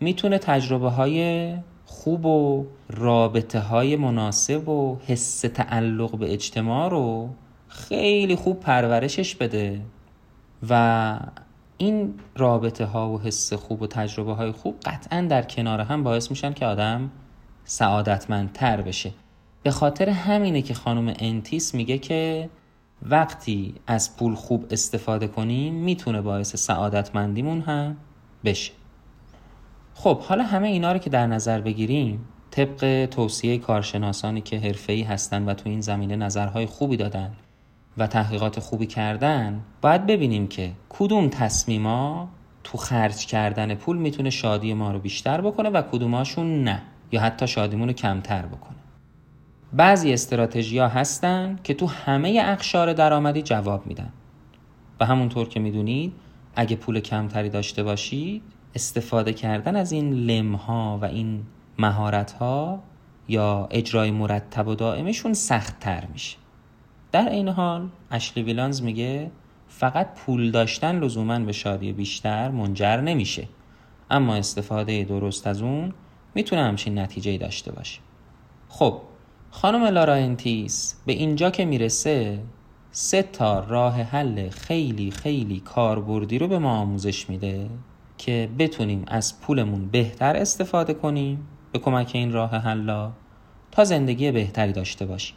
می‌تونه 0.00 0.38
تجربه 0.38 0.90
های 0.90 1.54
خوب 1.84 2.26
و 2.26 2.66
رابطه 2.90 3.60
های 3.60 3.96
مناسب 3.96 4.68
و 4.68 4.98
حس 5.06 5.40
تعلق 5.40 6.18
به 6.18 6.32
اجتماع 6.32 6.90
رو 6.90 7.28
خیلی 7.68 8.36
خوب 8.36 8.60
پرورشش 8.60 9.34
بده. 9.34 9.80
و 10.68 11.18
این 11.78 12.14
رابطه 12.36 12.84
ها 12.84 13.10
و 13.10 13.20
حس 13.20 13.52
خوب 13.52 13.82
و 13.82 13.86
تجربه 13.86 14.34
های 14.34 14.52
خوب 14.52 14.76
قطعا 14.84 15.20
در 15.20 15.42
کنار 15.42 15.80
هم 15.80 16.02
باعث 16.02 16.30
میشن 16.30 16.52
که 16.52 16.66
آدم 16.66 17.10
سعادتمندتر 17.64 18.82
بشه. 18.82 19.12
به 19.62 19.70
خاطر 19.70 20.08
همینه 20.08 20.62
که 20.62 20.74
خانم 20.74 21.14
انتیس 21.18 21.74
میگه 21.74 21.98
که 21.98 22.50
وقتی 23.02 23.74
از 23.86 24.16
پول 24.16 24.34
خوب 24.34 24.66
استفاده 24.70 25.28
کنیم 25.28 25.74
می‌تونه 25.74 26.20
باعث 26.20 26.56
سعادتمندیمون 26.56 27.60
هم 27.60 27.96
بشه. 28.44 28.72
خب 29.94 30.20
حالا 30.20 30.44
همه 30.44 30.68
اینا 30.68 30.92
رو 30.92 30.98
که 30.98 31.10
در 31.10 31.26
نظر 31.26 31.60
بگیریم 31.60 32.24
طبق 32.50 33.06
توصیه 33.10 33.58
کارشناسانی 33.58 34.40
که 34.40 34.58
حرفه‌ای 34.58 35.02
هستن 35.02 35.44
و 35.44 35.54
تو 35.54 35.68
این 35.68 35.80
زمینه 35.80 36.16
نظرهای 36.16 36.66
خوبی 36.66 36.96
دادن 36.96 37.32
و 37.98 38.06
تحقیقات 38.06 38.60
خوبی 38.60 38.86
کردن 38.86 39.60
باید 39.80 40.06
ببینیم 40.06 40.46
که 40.46 40.72
کدوم 40.88 41.28
تصمیما 41.28 42.28
تو 42.64 42.78
خرج 42.78 43.26
کردن 43.26 43.74
پول 43.74 43.96
می‌تونه 43.96 44.30
شادی 44.30 44.74
ما 44.74 44.92
رو 44.92 44.98
بیشتر 44.98 45.40
بکنه 45.40 45.68
و 45.68 45.82
کدوماشون 45.82 46.64
نه 46.64 46.82
یا 47.12 47.20
حتی 47.20 47.46
شادیمون 47.46 47.88
رو 47.88 47.94
کمتر 47.94 48.46
بکنه. 48.46 48.76
بعضی 49.72 50.12
استراتژی 50.12 50.78
ها 50.78 50.88
هستن 50.88 51.58
که 51.64 51.74
تو 51.74 51.86
همه 51.86 52.42
اقشار 52.44 52.92
درآمدی 52.92 53.42
جواب 53.42 53.86
میدن. 53.86 54.12
و 55.00 55.06
همونطور 55.06 55.48
که 55.48 55.60
می‌دونید 55.60 56.12
اگه 56.56 56.76
پول 56.76 57.00
کمتری 57.00 57.48
داشته 57.48 57.82
باشید 57.82 58.42
استفاده 58.74 59.32
کردن 59.32 59.76
از 59.76 59.92
این 59.92 60.12
لمها 60.12 60.98
و 61.02 61.04
این 61.04 61.42
مهارت 61.78 62.32
ها 62.32 62.82
یا 63.28 63.68
اجرای 63.70 64.10
مرتب 64.10 64.68
و 64.68 64.74
دائمشون 64.74 65.32
سخت 65.32 65.80
تر 65.80 66.04
میشه. 66.12 66.36
در 67.12 67.28
این 67.28 67.48
حال 67.48 67.88
اشلی 68.10 68.42
ویلانز 68.42 68.82
میگه 68.82 69.30
فقط 69.68 70.14
پول 70.14 70.50
داشتن 70.50 70.98
لزوما 70.98 71.38
به 71.38 71.52
شادی 71.52 71.92
بیشتر 71.92 72.50
منجر 72.50 73.00
نمیشه. 73.00 73.48
اما 74.10 74.34
استفاده 74.34 75.04
درست 75.04 75.46
از 75.46 75.62
اون 75.62 75.92
می‌تونه 76.34 76.62
همچین 76.62 76.98
نتیجه 76.98 77.38
داشته 77.38 77.72
باشه. 77.72 78.00
خب 78.68 79.00
خانم 79.50 79.84
لارا 79.84 80.14
انتیس 80.14 80.94
به 81.06 81.12
اینجا 81.12 81.50
که 81.50 81.64
می‌رسه 81.64 82.38
سه 82.90 83.22
تا 83.22 83.60
راه 83.60 84.02
حل 84.02 84.48
خیلی 84.48 85.10
خیلی 85.10 85.60
کاربردی 85.60 86.38
رو 86.38 86.48
به 86.48 86.58
ما 86.58 86.78
آموزش 86.78 87.30
میده 87.30 87.70
که 88.18 88.48
بتونیم 88.58 89.04
از 89.08 89.40
پولمون 89.40 89.88
بهتر 89.88 90.36
استفاده 90.36 90.94
کنیم 90.94 91.48
به 91.72 91.78
کمک 91.78 92.10
این 92.14 92.32
راه 92.32 92.50
حلا 92.50 93.12
تا 93.72 93.84
زندگی 93.84 94.30
بهتری 94.30 94.72
داشته 94.72 95.06
باشیم. 95.06 95.36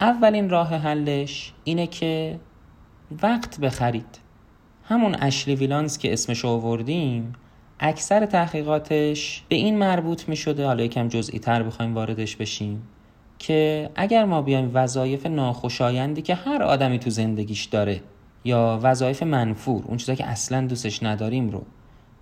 اولین 0.00 0.50
راه 0.50 0.74
حلش 0.74 1.52
اینه 1.64 1.86
که 1.86 2.40
وقت 3.22 3.60
بخرید. 3.60 4.18
همون 4.84 5.16
اشلی 5.20 5.54
ویلانز 5.54 5.98
که 5.98 6.12
اسمش 6.12 6.44
آوردیم 6.44 7.32
اکثر 7.80 8.26
تحقیقاتش 8.26 9.42
به 9.48 9.56
این 9.56 9.78
مربوط 9.78 10.28
می 10.28 10.36
شده 10.36 10.66
حالا 10.66 10.84
یکم 10.84 11.08
جزئی 11.08 11.38
تر 11.38 11.62
بخوایم 11.62 11.94
واردش 11.94 12.36
بشیم 12.36 12.82
که 13.38 13.90
اگر 13.94 14.24
ما 14.24 14.42
بیایم 14.42 14.70
وظایف 14.74 15.26
ناخوشایندی 15.26 16.22
که 16.22 16.34
هر 16.34 16.62
آدمی 16.62 16.98
تو 16.98 17.10
زندگیش 17.10 17.64
داره 17.64 18.00
یا 18.44 18.80
وظایف 18.82 19.22
منفور 19.22 19.84
اون 19.86 19.96
چیزا 19.96 20.14
که 20.14 20.26
اصلا 20.26 20.66
دوستش 20.66 21.02
نداریم 21.02 21.50
رو 21.50 21.62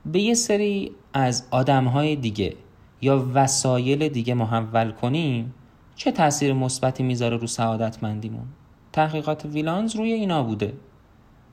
به 0.06 0.20
یه 0.20 0.34
سری 0.34 0.92
از 1.12 1.46
آدمهای 1.50 2.16
دیگه 2.16 2.54
یا 3.00 3.26
وسایل 3.34 4.08
دیگه 4.08 4.34
محول 4.34 4.90
کنیم 4.90 5.54
چه 5.98 6.12
تاثیر 6.12 6.52
مثبتی 6.52 7.02
می‌ذاره 7.02 7.37
رو 7.37 7.46
سعادتمندیمون؟ 7.46 8.46
تحقیقات 8.92 9.44
ویلانز 9.44 9.96
روی 9.96 10.12
اینا 10.12 10.42
بوده. 10.42 10.72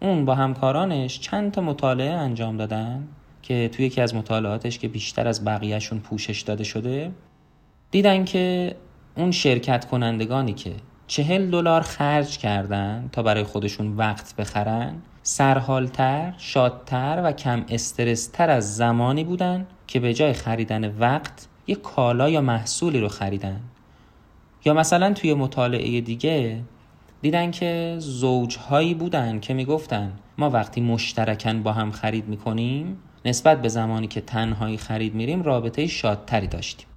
اون 0.01 0.25
با 0.25 0.35
همکارانش 0.35 1.19
چند 1.19 1.51
تا 1.51 1.61
مطالعه 1.61 2.13
انجام 2.13 2.57
دادن 2.57 3.07
که 3.41 3.69
توی 3.73 3.85
یکی 3.85 4.01
از 4.01 4.15
مطالعاتش 4.15 4.79
که 4.79 4.87
بیشتر 4.87 5.27
از 5.27 5.45
بقیهشون 5.45 5.99
پوشش 5.99 6.41
داده 6.41 6.63
شده 6.63 7.11
دیدن 7.91 8.25
که 8.25 8.75
اون 9.17 9.31
شرکت 9.31 9.85
کنندگانی 9.85 10.53
که 10.53 10.73
چهل 11.07 11.49
دلار 11.49 11.81
خرج 11.81 12.37
کردن 12.37 13.09
تا 13.11 13.23
برای 13.23 13.43
خودشون 13.43 13.97
وقت 13.97 14.35
بخرن 14.35 14.95
سرحالتر، 15.23 16.33
شادتر 16.37 17.21
و 17.23 17.31
کم 17.31 17.65
استرستر 17.69 18.49
از 18.49 18.75
زمانی 18.75 19.23
بودن 19.23 19.65
که 19.87 19.99
به 19.99 20.13
جای 20.13 20.33
خریدن 20.33 20.97
وقت 20.97 21.47
یک 21.67 21.81
کالا 21.81 22.29
یا 22.29 22.41
محصولی 22.41 22.99
رو 22.99 23.07
خریدن. 23.07 23.61
یا 24.65 24.73
مثلا 24.73 25.13
توی 25.13 25.33
مطالعه 25.33 26.01
دیگه 26.01 26.61
دیدن 27.21 27.51
که 27.51 27.95
زوجهایی 27.99 28.93
بودن 28.93 29.39
که 29.39 29.53
می‌گفتن 29.53 30.11
ما 30.37 30.49
وقتی 30.49 30.81
مشترکن 30.81 31.63
با 31.63 31.71
هم 31.71 31.91
خرید 31.91 32.27
می‌کنیم 32.27 32.97
نسبت 33.25 33.61
به 33.61 33.67
زمانی 33.67 34.07
که 34.07 34.21
تنهایی 34.21 34.77
خرید 34.77 35.15
میریم 35.15 35.43
رابطه 35.43 35.87
شادتری 35.87 36.47
داشتیم. 36.47 36.87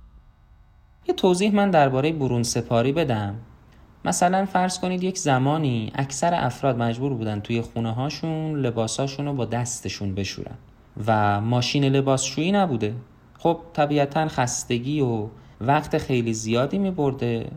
یه 1.08 1.14
توضیح 1.14 1.54
من 1.54 1.70
درباره 1.70 2.12
برون 2.12 2.42
سپاری 2.42 2.92
بدم. 2.92 3.34
مثلا 4.04 4.46
فرض 4.46 4.78
کنید 4.78 5.04
یک 5.04 5.18
زمانی 5.18 5.92
اکثر 5.94 6.34
افراد 6.34 6.78
مجبور 6.78 7.14
بودن 7.14 7.40
توی 7.40 7.60
خونه 7.60 7.92
هاشون 7.92 8.60
لباساشون 8.60 9.26
رو 9.26 9.32
با 9.32 9.44
دستشون 9.44 10.14
بشورن 10.14 10.58
و 11.06 11.40
ماشین 11.40 11.84
لباسشویی 11.84 12.52
نبوده. 12.52 12.94
خب 13.38 13.60
طبیعتا 13.72 14.28
خستگی 14.28 15.00
و 15.00 15.28
وقت 15.60 15.98
خیلی 15.98 16.34
زیادی 16.34 16.78
می 16.78 16.90
برده 16.90 17.50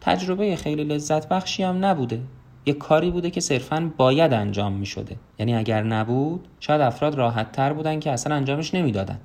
تجربه 0.00 0.56
خیلی 0.56 0.84
لذت 0.84 1.28
بخشی 1.28 1.62
هم 1.62 1.84
نبوده. 1.84 2.20
یک 2.66 2.78
کاری 2.78 3.10
بوده 3.10 3.30
که 3.30 3.40
صرفا 3.40 3.90
باید 3.96 4.32
انجام 4.32 4.72
می 4.72 4.86
شده 4.86 5.16
یعنی 5.38 5.54
اگر 5.54 5.82
نبود 5.82 6.48
شاید 6.60 6.80
افراد 6.80 7.14
راحت 7.14 7.52
تر 7.52 7.72
بودن 7.72 8.00
که 8.00 8.10
اصلا 8.10 8.34
انجامش 8.34 8.74
نمی‌دادن. 8.74 9.20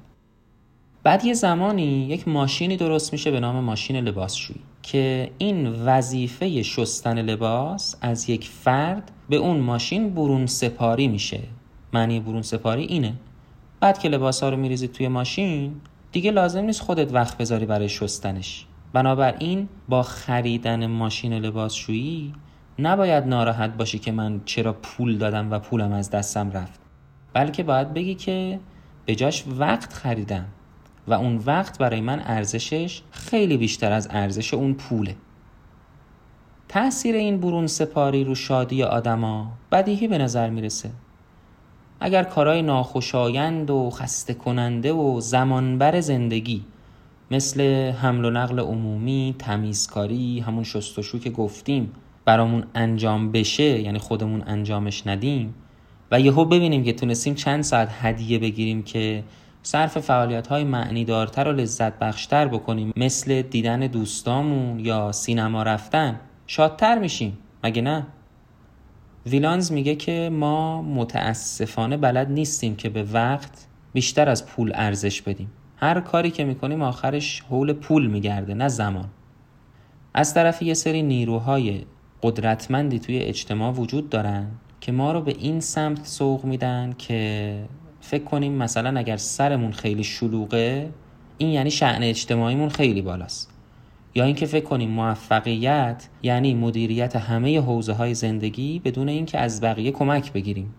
بعد 1.03 1.25
یه 1.25 1.33
زمانی 1.33 2.07
یک 2.07 2.27
ماشینی 2.27 2.77
درست 2.77 3.13
میشه 3.13 3.31
به 3.31 3.39
نام 3.39 3.63
ماشین 3.63 3.95
لباسشویی 3.95 4.59
که 4.83 5.31
این 5.37 5.67
وظیفه 5.67 6.63
شستن 6.63 7.21
لباس 7.21 7.95
از 8.01 8.29
یک 8.29 8.47
فرد 8.47 9.11
به 9.29 9.35
اون 9.35 9.59
ماشین 9.59 10.09
برون 10.09 10.45
سپاری 10.45 11.07
میشه. 11.07 11.39
معنی 11.93 12.19
برون 12.19 12.41
سپاری 12.41 12.83
اینه. 12.83 13.13
بعد 13.79 13.99
که 13.99 14.09
لباس 14.09 14.43
ها 14.43 14.49
رو 14.49 14.57
میریزید 14.57 14.91
توی 14.91 15.07
ماشین 15.07 15.75
دیگه 16.15 16.31
لازم 16.31 16.65
نیست 16.65 16.81
خودت 16.81 17.13
وقت 17.13 17.37
بذاری 17.37 17.65
برای 17.65 17.89
شستنش. 17.89 18.65
بنابراین 18.93 19.69
با 19.89 20.03
خریدن 20.03 20.85
ماشین 20.85 21.33
لباسشویی 21.33 22.33
نباید 22.79 23.23
ناراحت 23.27 23.77
باشی 23.77 23.99
که 23.99 24.11
من 24.11 24.41
چرا 24.45 24.73
پول 24.73 25.17
دادم 25.17 25.51
و 25.51 25.59
پولم 25.59 25.91
از 25.91 26.09
دستم 26.09 26.51
رفت. 26.51 26.79
بلکه 27.33 27.63
باید 27.63 27.93
بگی 27.93 28.15
که 28.15 28.59
به 29.05 29.15
جاش 29.15 29.43
وقت 29.47 29.93
خریدم 29.93 30.45
و 31.07 31.13
اون 31.13 31.37
وقت 31.45 31.77
برای 31.77 32.01
من 32.01 32.21
ارزشش 32.25 33.01
خیلی 33.11 33.57
بیشتر 33.57 33.91
از 33.91 34.07
ارزش 34.11 34.53
اون 34.53 34.73
پوله. 34.73 35.15
تأثیر 36.67 37.15
این 37.15 37.39
برون 37.39 37.67
سپاری 37.67 38.23
رو 38.23 38.35
شادی 38.35 38.83
آدما 38.83 39.51
بدیهی 39.71 40.07
به 40.07 40.17
نظر 40.17 40.49
می‌رسه. 40.49 40.89
اگر 41.99 42.23
کارهای 42.23 42.61
ناخوشایند 42.61 43.69
و 43.69 43.89
خسته 43.89 44.33
کننده 44.33 44.93
و 44.93 45.19
زمانبر 45.19 46.01
زندگی 46.01 46.65
مثل 47.31 47.91
حمل 47.91 48.25
و 48.25 48.29
نقل 48.29 48.59
عمومی، 48.59 49.35
تمیزکاری، 49.39 50.39
همون 50.39 50.63
شستشو 50.63 51.19
که 51.19 51.29
گفتیم 51.29 51.91
برامون 52.25 52.63
انجام 52.75 53.31
بشه 53.31 53.81
یعنی 53.81 53.99
خودمون 53.99 54.43
انجامش 54.47 55.07
ندیم 55.07 55.53
و 56.11 56.19
یهو 56.19 56.45
ببینیم 56.45 56.83
که 56.83 56.93
تونستیم 56.93 57.35
چند 57.35 57.63
ساعت 57.63 57.89
هدیه 57.91 58.39
بگیریم 58.39 58.83
که 58.83 59.23
صرف 59.63 59.97
فعالیت 59.97 60.47
های 60.47 60.63
معنی 60.63 61.05
و 61.05 61.25
لذت 61.37 61.99
بخشتر 61.99 62.47
بکنیم 62.47 62.93
مثل 62.95 63.41
دیدن 63.41 63.79
دوستامون 63.79 64.79
یا 64.79 65.11
سینما 65.11 65.63
رفتن 65.63 66.19
شادتر 66.47 66.99
میشیم 66.99 67.37
مگه 67.63 67.81
نه؟ 67.81 68.07
ویلانز 69.25 69.71
میگه 69.71 69.95
که 69.95 70.29
ما 70.33 70.81
متاسفانه 70.81 71.97
بلد 71.97 72.31
نیستیم 72.31 72.75
که 72.75 72.89
به 72.89 73.03
وقت 73.03 73.67
بیشتر 73.93 74.29
از 74.29 74.45
پول 74.45 74.71
ارزش 74.75 75.21
بدیم. 75.21 75.51
هر 75.77 75.99
کاری 75.99 76.31
که 76.31 76.43
می‌کنیم 76.43 76.81
آخرش 76.81 77.41
حول 77.49 77.73
پول 77.73 78.07
میگرده 78.07 78.53
نه 78.53 78.67
زمان. 78.67 79.09
از 80.13 80.33
طرف 80.33 80.61
یه 80.61 80.73
سری 80.73 81.01
نیروهای 81.01 81.85
قدرتمندی 82.23 82.99
توی 82.99 83.19
اجتماع 83.19 83.73
وجود 83.73 84.09
دارن 84.09 84.47
که 84.81 84.91
ما 84.91 85.11
رو 85.11 85.21
به 85.21 85.35
این 85.39 85.59
سمت 85.59 86.05
سوق 86.05 86.45
میدن 86.45 86.93
که 86.97 87.63
فکر 88.01 88.23
کنیم 88.23 88.53
مثلا 88.53 88.99
اگر 88.99 89.17
سرمون 89.17 89.71
خیلی 89.71 90.03
شلوغه 90.03 90.89
این 91.37 91.49
یعنی 91.49 91.71
شعن 91.71 92.03
اجتماعیمون 92.03 92.69
خیلی 92.69 93.01
بالاست. 93.01 93.54
یا 94.17 94.23
اینکه 94.23 94.45
فکر 94.45 94.65
کنیم 94.65 94.89
موفقیت 94.89 96.07
یعنی 96.23 96.53
مدیریت 96.53 97.15
همه 97.15 97.61
حوزه 97.61 97.93
های 97.93 98.13
زندگی 98.13 98.79
بدون 98.79 99.09
اینکه 99.09 99.39
از 99.39 99.61
بقیه 99.61 99.91
کمک 99.91 100.33
بگیریم. 100.33 100.73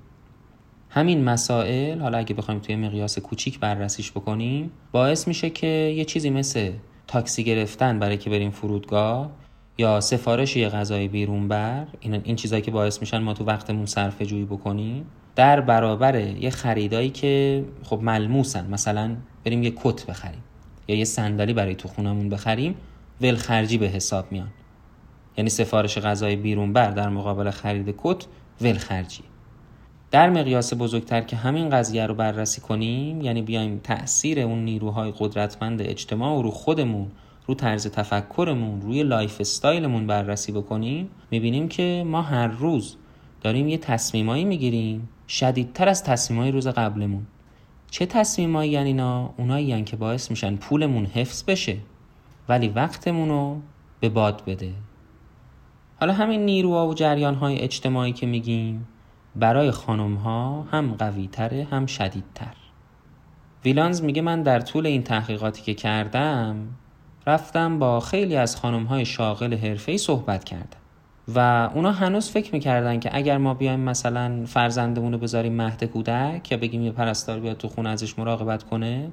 همین 0.90 1.25
مسائل 1.25 2.01
حالا 2.01 2.18
اگه 2.18 2.35
بخوایم 2.35 2.61
توی 2.61 2.77
مقیاس 2.77 3.18
کوچیک 3.18 3.61
بررسیش 3.61 4.12
بکنیم 4.12 4.70
باعث 4.92 5.29
میشه 5.29 5.51
که 5.51 5.66
یه 5.66 6.05
چیزی 6.05 6.31
مثل 6.31 6.72
تاکسی 7.07 7.44
گرفتن 7.44 7.99
برای 7.99 8.16
که 8.16 8.31
بریم 8.31 8.51
فرودگاه 8.51 9.31
یا 9.79 10.01
سفارش 10.01 10.57
یه 10.57 10.68
غذای 10.68 11.09
بیرون 11.09 11.49
بر 11.49 11.87
این 12.01 12.20
این 12.25 12.37
چیزایی 12.37 12.62
که 12.62 12.70
باعث 12.70 13.01
میشن 13.01 13.18
ما 13.18 13.35
تو 13.35 13.44
وقتمون 13.44 13.87
صرفه 13.87 14.27
جویی 14.27 14.44
بکنیم 14.44 15.07
در 15.35 15.61
برابر 15.61 16.20
یه 16.20 16.51
خریدایی 16.51 17.11
که 17.11 17.64
خب 17.83 18.01
ملموسن 18.03 18.70
مثلا 18.70 19.16
بریم 19.44 19.62
یه 19.62 19.72
کت 19.77 20.07
بخریم 20.07 20.42
یا 20.88 20.96
یه 20.96 21.05
صندلی 21.05 21.53
برای 21.53 21.75
تو 21.75 21.88
خونمون 21.88 22.29
بخریم 22.29 22.75
ولخرجی 23.20 23.79
به 23.79 23.87
حساب 23.87 24.33
میان. 24.33 24.48
یعنی 25.37 25.50
سفارش 25.50 25.98
غذای 25.98 26.37
بیرون‌بر 26.37 26.90
در 26.90 27.09
مقابل 27.09 27.50
خرید 27.50 27.94
کت 27.98 28.26
ولخرجی. 28.61 29.22
در 30.11 30.31
مقیاس 30.31 30.74
بزرگتر 30.74 31.20
که 31.20 31.37
همین 31.37 31.70
قضیه 31.70 32.07
رو 32.07 32.14
بررسی 32.14 32.61
کنیم 32.61 33.20
یعنی 33.20 33.42
بیایم 33.42 33.81
تاثیر 33.85 34.40
اون 34.40 34.64
نیروهای 34.64 35.12
قدرتمند 35.18 35.83
اجتماع 35.83 36.42
رو 36.42 36.50
خودمون 36.50 37.07
رو 37.46 37.55
طرز 37.55 37.87
تفکرمون 37.87 38.81
روی 38.81 39.02
lifestyle 39.03 39.40
مون 39.40 40.07
بررسی 40.07 40.52
بکنیم 40.52 41.11
می‌بینیم 41.31 41.68
که 41.68 42.05
ما 42.07 42.22
هر 42.22 42.46
روز 42.46 42.96
داریم 43.40 43.68
یه 43.68 43.79
تصمیمایی 43.79 44.44
می‌گیریم 44.44 45.09
شدیدتر 45.29 45.88
از 45.88 46.05
تصمیمای 46.05 46.50
روز 46.50 46.68
قبلمون. 46.68 47.26
چه 47.90 48.07
تصمیمایی 48.07 48.70
یعنی 48.70 48.87
اینا؟ 48.87 49.35
اونایی 49.37 49.66
یعنی 49.66 49.85
که 49.85 49.96
باعث 49.96 50.31
میشن 50.31 50.57
پولمون 50.57 51.07
حفظ 51.07 51.44
بشه. 51.44 51.76
ولی 52.48 52.68
وقتمون 52.68 53.28
رو 53.28 53.61
به 54.00 54.09
باد 54.09 54.42
بده. 54.46 54.72
حالا 56.00 56.12
همین 56.12 56.44
نیروها 56.44 56.88
و 56.88 56.94
جریان 56.94 57.35
های 57.35 57.59
اجتماعی 57.59 58.12
که 58.12 58.26
میگیم 58.26 58.88
برای 59.37 59.70
خانم 59.70 60.14
ها 60.14 60.62
هم 60.62 60.94
قوی 60.94 61.28
تره 61.28 61.66
هم 61.70 61.87
شدیدتر. 61.87 62.54
ویلانز 63.64 64.02
میگه 64.02 64.22
من 64.22 64.42
در 64.42 64.61
طول 64.61 64.87
این 64.87 65.02
تحقیقاتی 65.02 65.62
که 65.62 65.74
کردم 65.74 66.68
رفتم 67.26 67.78
با 67.78 68.00
خیلی 68.00 68.37
از 68.37 68.56
خانم 68.56 68.85
های 68.85 69.04
شاغل 69.04 69.54
حرفه‌ای 69.54 69.98
صحبت 69.98 70.44
کردم. 70.44 70.78
و 71.35 71.70
اونا 71.74 71.92
هنوز 71.92 72.30
فکر 72.30 72.52
می‌کردن 72.52 73.00
که 73.00 73.16
اگر 73.16 73.38
ما 73.38 73.54
بیایم 73.54 73.80
مثلا 73.80 74.44
فرزندمون 74.46 75.12
رو 75.12 75.18
بذاریم 75.18 75.52
مهد 75.52 75.85
کودک 75.85 76.52
یا 76.52 76.59
بگیم 76.59 76.82
یه 76.82 76.90
پرستار 76.90 77.40
بیاد 77.40 77.56
تو 77.56 77.68
خونه 77.68 77.88
ازش 77.88 78.18
مراقبت 78.18 78.62
کنه 78.62 79.11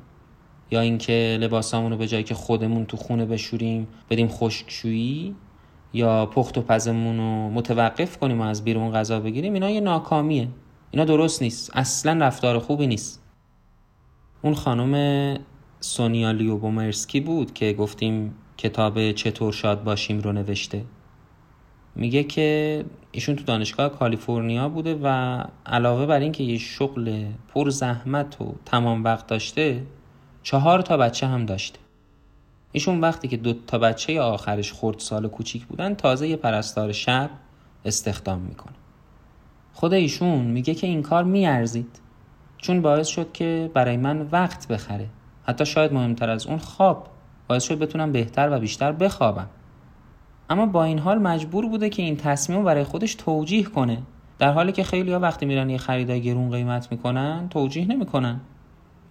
یا 0.74 0.82
اینکه 0.82 1.38
لباسامون 1.42 1.98
به 1.98 2.08
جایی 2.08 2.24
که 2.24 2.36
خودمون 2.36 2.86
تو 2.86 2.98
خونه 2.98 3.26
بشوریم 3.26 3.88
بدیم 4.10 4.28
خشکشویی 4.28 5.36
یا 5.94 6.26
پخت 6.26 6.58
و 6.58 6.62
پزمون 6.62 7.18
رو 7.18 7.50
متوقف 7.50 8.18
کنیم 8.18 8.42
و 8.42 8.44
از 8.44 8.64
بیرون 8.64 8.92
غذا 8.92 9.20
بگیریم 9.20 9.54
اینا 9.54 9.70
یه 9.70 9.82
ناکامیه. 9.82 10.48
اینا 10.92 11.06
درست 11.06 11.42
نیست. 11.42 11.72
اصلا 11.74 12.26
رفتار 12.26 12.60
خوبی 12.60 12.88
نیست. 12.88 13.24
اون 14.42 14.54
خانم 14.54 15.38
سونیا 15.80 16.32
لیوبومرسکی 16.32 17.20
بود 17.20 17.54
که 17.54 17.74
گفتیم 17.74 18.36
کتاب 18.58 19.12
چطور 19.12 19.54
شاد 19.54 19.84
باشیم 19.84 20.20
رو 20.20 20.32
نوشته. 20.32 20.86
میگه 21.96 22.24
که 22.24 22.86
ایشون 23.12 23.36
تو 23.36 23.44
دانشگاه 23.44 23.90
کالیفرنیا 23.90 24.70
بوده 24.70 25.00
و 25.04 25.40
علاوه 25.66 26.06
بر 26.06 26.20
اینکه 26.20 26.44
یه 26.44 26.58
شغل 26.58 27.26
پر 27.48 27.70
زحمت 27.70 28.42
و 28.42 28.56
تمام 28.66 29.04
وقت 29.04 29.28
داشته 29.28 29.84
چهار 30.44 30.82
تا 30.82 30.98
بچه 30.98 31.28
هم 31.28 31.46
داشته 31.46 31.80
ایشون 32.72 33.02
وقتی 33.02 33.28
که 33.28 33.38
دو 33.38 33.54
تا 33.54 33.78
بچه 33.78 34.22
آخرش 34.22 34.72
خورد 34.72 35.00
سال 35.00 35.28
کوچیک 35.28 35.66
بودن 35.66 35.96
تازه 35.96 36.28
یه 36.28 36.36
پرستار 36.36 36.92
شب 36.92 37.30
استخدام 37.86 38.40
می‌کنه. 38.40 38.74
خود 39.74 39.94
ایشون 39.94 40.46
میگه 40.46 40.76
که 40.76 40.88
این 40.88 41.02
کار 41.02 41.24
میارزید. 41.24 42.00
چون 42.58 42.82
باعث 42.82 43.08
شد 43.08 43.32
که 43.32 43.72
برای 43.74 43.98
من 43.98 44.28
وقت 44.32 44.68
بخره. 44.68 45.10
حتی 45.44 45.66
شاید 45.66 45.94
مهمتر 45.94 46.30
از 46.30 46.48
اون 46.48 46.58
خواب. 46.58 47.08
باعث 47.48 47.64
شد 47.64 47.80
بتونم 47.80 48.12
بهتر 48.12 48.50
و 48.52 48.60
بیشتر 48.60 48.92
بخوابم. 48.92 49.50
اما 50.50 50.66
با 50.66 50.84
این 50.84 51.00
حال 51.00 51.18
مجبور 51.18 51.68
بوده 51.70 51.90
که 51.90 52.02
این 52.02 52.18
تصمیم 52.18 52.64
برای 52.64 52.84
خودش 52.84 53.16
توجیه 53.16 53.64
کنه. 53.64 54.02
در 54.40 54.52
حالی 54.52 54.72
که 54.72 54.84
خیلی 54.84 55.14
ها 55.14 55.20
وقتی 55.20 55.46
میرن 55.46 55.70
یه 55.70 55.78
خریدای 55.78 56.22
گرون 56.22 56.52
قیمت 56.52 56.92
می‌کنن 56.92 57.48
توجیه 57.50 57.86
نمی‌کنن. 57.86 58.42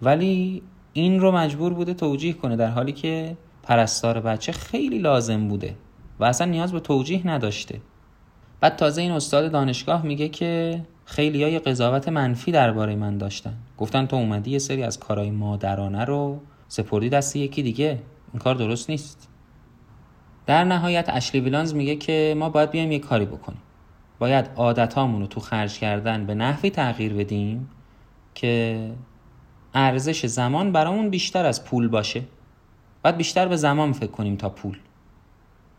ولی 0.01 0.63
این 0.93 1.19
رو 1.19 1.31
مجبور 1.31 1.73
بوده 1.73 1.93
توجیه 1.93 2.33
کنه 2.33 2.55
در 2.55 2.69
حالی 2.69 2.91
که 2.91 3.37
پرستار 3.63 4.19
بچه 4.19 4.51
خیلی 4.51 4.99
لازم 4.99 5.47
بوده 5.47 5.75
و 6.19 6.23
اصلا 6.25 6.47
نیاز 6.47 6.73
به 6.73 6.79
توجیه 6.79 7.27
نداشته. 7.27 7.81
بعد 8.59 8.75
تازه 8.75 9.01
این 9.01 9.11
استاد 9.11 9.51
دانشگاه 9.51 10.05
میگه 10.05 10.29
که 10.29 10.81
خیلی 11.05 11.43
های 11.43 11.59
قضاوت 11.59 12.09
منفی 12.09 12.51
درباره 12.51 12.95
من 12.95 13.17
داشتن. 13.17 13.53
گفتن 13.77 14.05
تو 14.05 14.15
اومدی 14.15 14.51
یه 14.51 14.59
سری 14.59 14.83
از 14.83 14.99
کارهای 14.99 15.31
مادرانه 15.31 16.05
رو 16.05 16.39
سپردی 16.67 17.09
دست 17.09 17.35
یکی 17.35 17.63
دیگه. 17.63 17.99
این 18.33 18.39
کار 18.39 18.55
درست 18.55 18.89
نیست. 18.89 19.29
در 20.45 20.63
نهایت 20.63 21.09
اشلی 21.09 21.41
ویلانز 21.41 21.73
میگه 21.73 21.95
که 21.95 22.35
ما 22.37 22.49
باید 22.49 22.71
بیایم 22.71 22.91
یه 22.91 22.99
کاری 22.99 23.25
بکنیم. 23.25 23.61
باید 24.19 24.49
عادتامون 24.55 25.21
رو 25.21 25.27
تو 25.27 25.39
خرج 25.39 25.79
کردن 25.79 26.25
به 26.25 26.35
نحوی 26.35 26.69
تغییر 26.69 27.13
بدیم 27.13 27.69
که 28.35 28.89
ارزش 29.73 30.25
زمان 30.25 30.71
برامون 30.71 31.09
بیشتر 31.09 31.45
از 31.45 31.65
پول 31.65 31.87
باشه. 31.87 32.23
باید 33.03 33.17
بیشتر 33.17 33.47
به 33.47 33.55
زمان 33.55 33.93
فکر 33.93 34.11
کنیم 34.11 34.35
تا 34.35 34.49
پول. 34.49 34.77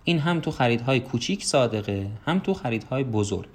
این 0.05 0.19
هم 0.19 0.41
تو 0.41 0.51
خریدهای 0.51 1.01
کوچیک 1.01 1.45
صادقه 1.45 2.11
هم 2.27 2.39
تو 2.39 2.55
خریدهای 2.55 3.05
بزرگ. 3.05 3.49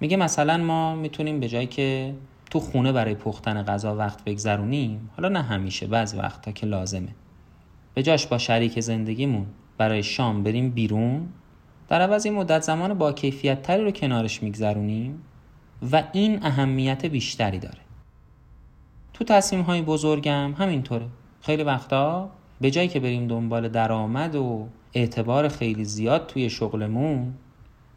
میگه 0.00 0.16
مثلا 0.16 0.56
ما 0.56 0.94
می‌تونیم 0.94 1.40
به 1.40 1.48
جایی 1.48 1.66
که 1.66 2.14
تو 2.50 2.60
خونه 2.60 2.92
برای 2.92 3.14
پختن 3.14 3.62
غذا 3.62 3.96
وقت 3.96 4.24
بگذرونیم 4.24 5.10
حالا 5.16 5.28
نه 5.28 5.42
همیشه 5.42 5.86
بعضی 5.86 6.16
وقتا 6.16 6.52
که 6.52 6.66
لازمه. 6.66 7.14
به 7.94 8.02
جاش 8.02 8.26
با 8.26 8.38
شریک 8.38 8.80
زندگیمون 8.80 9.46
برای 9.78 10.02
شام 10.02 10.42
بریم 10.42 10.70
بیرون 10.70 11.28
در 11.88 12.02
عوض 12.02 12.26
این 12.26 12.34
مدت 12.34 12.62
زمان 12.62 12.94
با 12.94 13.12
کیفیت 13.12 13.62
تری 13.62 13.84
رو 13.84 13.90
کنارش 13.90 14.42
میگذرونیم 14.42 15.22
و 15.92 16.02
این 16.12 16.44
اهمیت 16.44 17.06
بیشتری 17.06 17.58
داره. 17.58 17.85
تو 19.18 19.24
تصمیم 19.24 19.62
های 19.62 19.82
بزرگم 19.82 20.54
همینطوره. 20.58 21.06
خیلی 21.40 21.62
وقتا 21.62 22.30
به 22.60 22.70
جایی 22.70 22.88
که 22.88 23.00
بریم 23.00 23.26
دنبال 23.26 23.68
درآمد 23.68 24.34
و 24.34 24.68
اعتبار 24.94 25.48
خیلی 25.48 25.84
زیاد 25.84 26.26
توی 26.26 26.50
شغلمون 26.50 27.34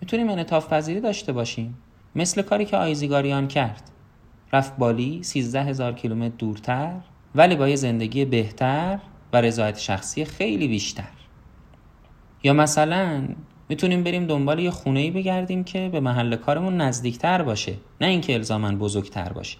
می‌تونیم 0.01 0.29
انعطاف 0.29 0.73
پذیری 0.73 1.01
داشته 1.01 1.33
باشیم. 1.33 1.77
مثل 2.15 2.41
کاری 2.41 2.65
که 2.65 2.77
آیزیگاریان 2.77 3.47
کرد. 3.47 3.91
رفت 4.53 4.77
بالی 4.77 5.23
13 5.23 5.63
هزار 5.63 5.93
کیلومتر 5.93 6.35
دورتر 6.37 6.95
ولی 7.35 7.55
با 7.55 7.69
یه 7.69 7.75
زندگی 7.75 8.25
بهتر 8.25 8.99
و 9.33 9.41
رضایت 9.41 9.77
شخصی 9.77 10.25
خیلی 10.25 10.67
بیشتر. 10.67 11.13
یا 12.43 12.53
مثلا 12.53 13.27
می‌تونیم 13.69 14.03
بریم 14.03 14.25
دنبال 14.25 14.59
یه 14.59 14.71
خونه 14.71 14.99
ای 14.99 15.11
بگردیم 15.11 15.63
که 15.63 15.89
به 15.91 15.99
محل 15.99 16.35
کارمون 16.35 16.81
نزدیکتر 16.81 17.41
باشه. 17.41 17.73
نه 18.01 18.07
اینکه 18.07 18.33
الزاما 18.33 18.71
بزرگتر 18.71 19.33
باشه. 19.33 19.57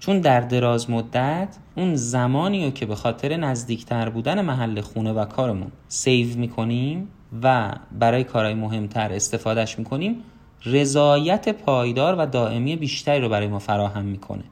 چون 0.00 0.20
در 0.20 0.40
دراز 0.40 0.90
مدت 0.90 1.56
اون 1.76 1.96
زمانی 1.96 2.64
رو 2.64 2.70
که 2.70 2.86
به 2.86 2.94
خاطر 2.94 3.36
نزدیکتر 3.36 4.08
بودن 4.08 4.40
محل 4.40 4.80
خونه 4.80 5.12
و 5.12 5.24
کارمون 5.24 5.72
سیو 5.88 6.36
می‌کنیم 6.36 7.08
و 7.42 7.74
برای 7.98 8.24
کارهای 8.24 8.54
مهمتر 8.54 9.12
استفادهش 9.12 9.78
می‌کنیم 9.78 10.22
رضایت 10.64 11.48
پایدار 11.48 12.14
و 12.18 12.26
دائمی 12.26 12.76
بیشتری 12.76 13.20
رو 13.20 13.28
برای 13.28 13.46
ما 13.46 13.58
فراهم 13.58 14.04
می‌کنه. 14.04 14.44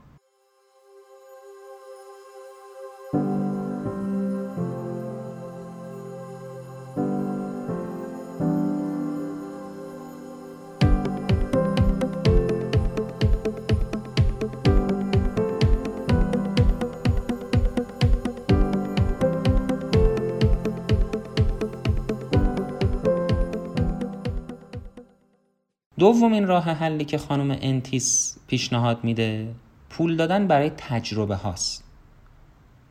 دومین 26.06 26.46
راه 26.46 26.64
حلی 26.64 27.04
که 27.04 27.18
خانم 27.18 27.58
انتیس 27.60 28.38
پیشنهاد 28.46 29.04
میده 29.04 29.54
پول 29.90 30.16
دادن 30.16 30.46
برای 30.46 30.70
تجربه 30.70 31.36
هاست. 31.36 31.84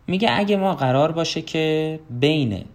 میگه 0.08 0.30
اگه 0.32 0.58
ما 0.58 0.74
قرار 0.76 1.12
باشه 1.12 1.42
که 1.42 2.00
بین 2.10 2.66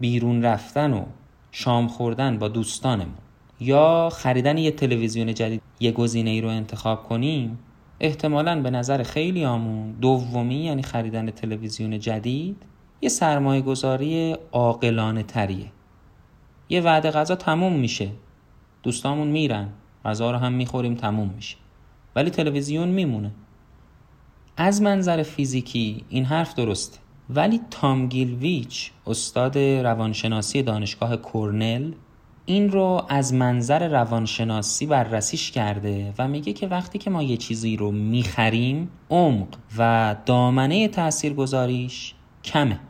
بیرون 0.00 0.42
رفتن 0.42 0.92
و 0.92 1.04
شام 1.52 1.88
خوردن 1.88 2.38
با 2.38 2.48
دوستانمون 2.48 3.14
یا 3.60 4.08
خریدن 4.12 4.58
یه 4.58 4.70
تلویزیون 4.70 5.34
جدید 5.34 5.62
یه 5.80 5.92
گزینه 5.92 6.30
ای 6.30 6.40
رو 6.40 6.48
انتخاب 6.48 7.02
کنیم 7.02 7.58
احتمالا 8.00 8.62
به 8.62 8.70
نظر 8.70 9.02
خیلی 9.02 9.44
آمون 9.44 9.92
دومی 9.92 10.64
یعنی 10.64 10.82
خریدن 10.82 11.30
تلویزیون 11.30 11.98
جدید 11.98 12.62
یه 13.00 13.08
سرمایه 13.08 13.62
گذاری 13.62 14.36
عاقلانه 14.52 15.22
تریه 15.22 15.66
یه 16.68 16.80
وعده 16.80 17.10
غذا 17.10 17.34
تموم 17.34 17.72
میشه. 17.72 18.10
دوستامون 18.86 19.28
میرن. 19.28 19.68
غذا 20.04 20.30
رو 20.30 20.38
هم 20.38 20.52
می‌خوریم 20.52 20.94
تموم 20.94 21.30
میشه. 21.36 21.56
ولی 22.16 22.30
تلویزیون 22.30 22.88
میمونه. 22.88 23.30
از 24.56 24.82
منظر 24.82 25.22
فیزیکی 25.22 26.04
این 26.08 26.24
حرف 26.24 26.54
درسته. 26.54 26.98
ولی 27.30 27.60
تام 27.70 28.06
گیلویچ 28.08 28.90
استاد 29.06 29.58
روانشناسی 29.58 30.62
دانشگاه 30.62 31.16
کورنل 31.16 31.92
این 32.44 32.70
رو 32.70 33.06
از 33.08 33.34
منظر 33.34 33.88
روانشناسی 33.88 34.86
بررسیش 34.86 35.50
کرده 35.50 36.14
و 36.18 36.28
میگه 36.28 36.52
که 36.52 36.66
وقتی 36.66 36.98
که 36.98 37.10
ما 37.10 37.22
یه 37.22 37.36
چیزی 37.36 37.76
رو 37.76 37.90
می‌خریم 37.92 38.90
عمق 39.10 39.48
و 39.78 40.16
دامنه 40.26 40.88
تأثیر 40.88 41.34
گذاریش 41.34 42.14
کمه. 42.44 42.80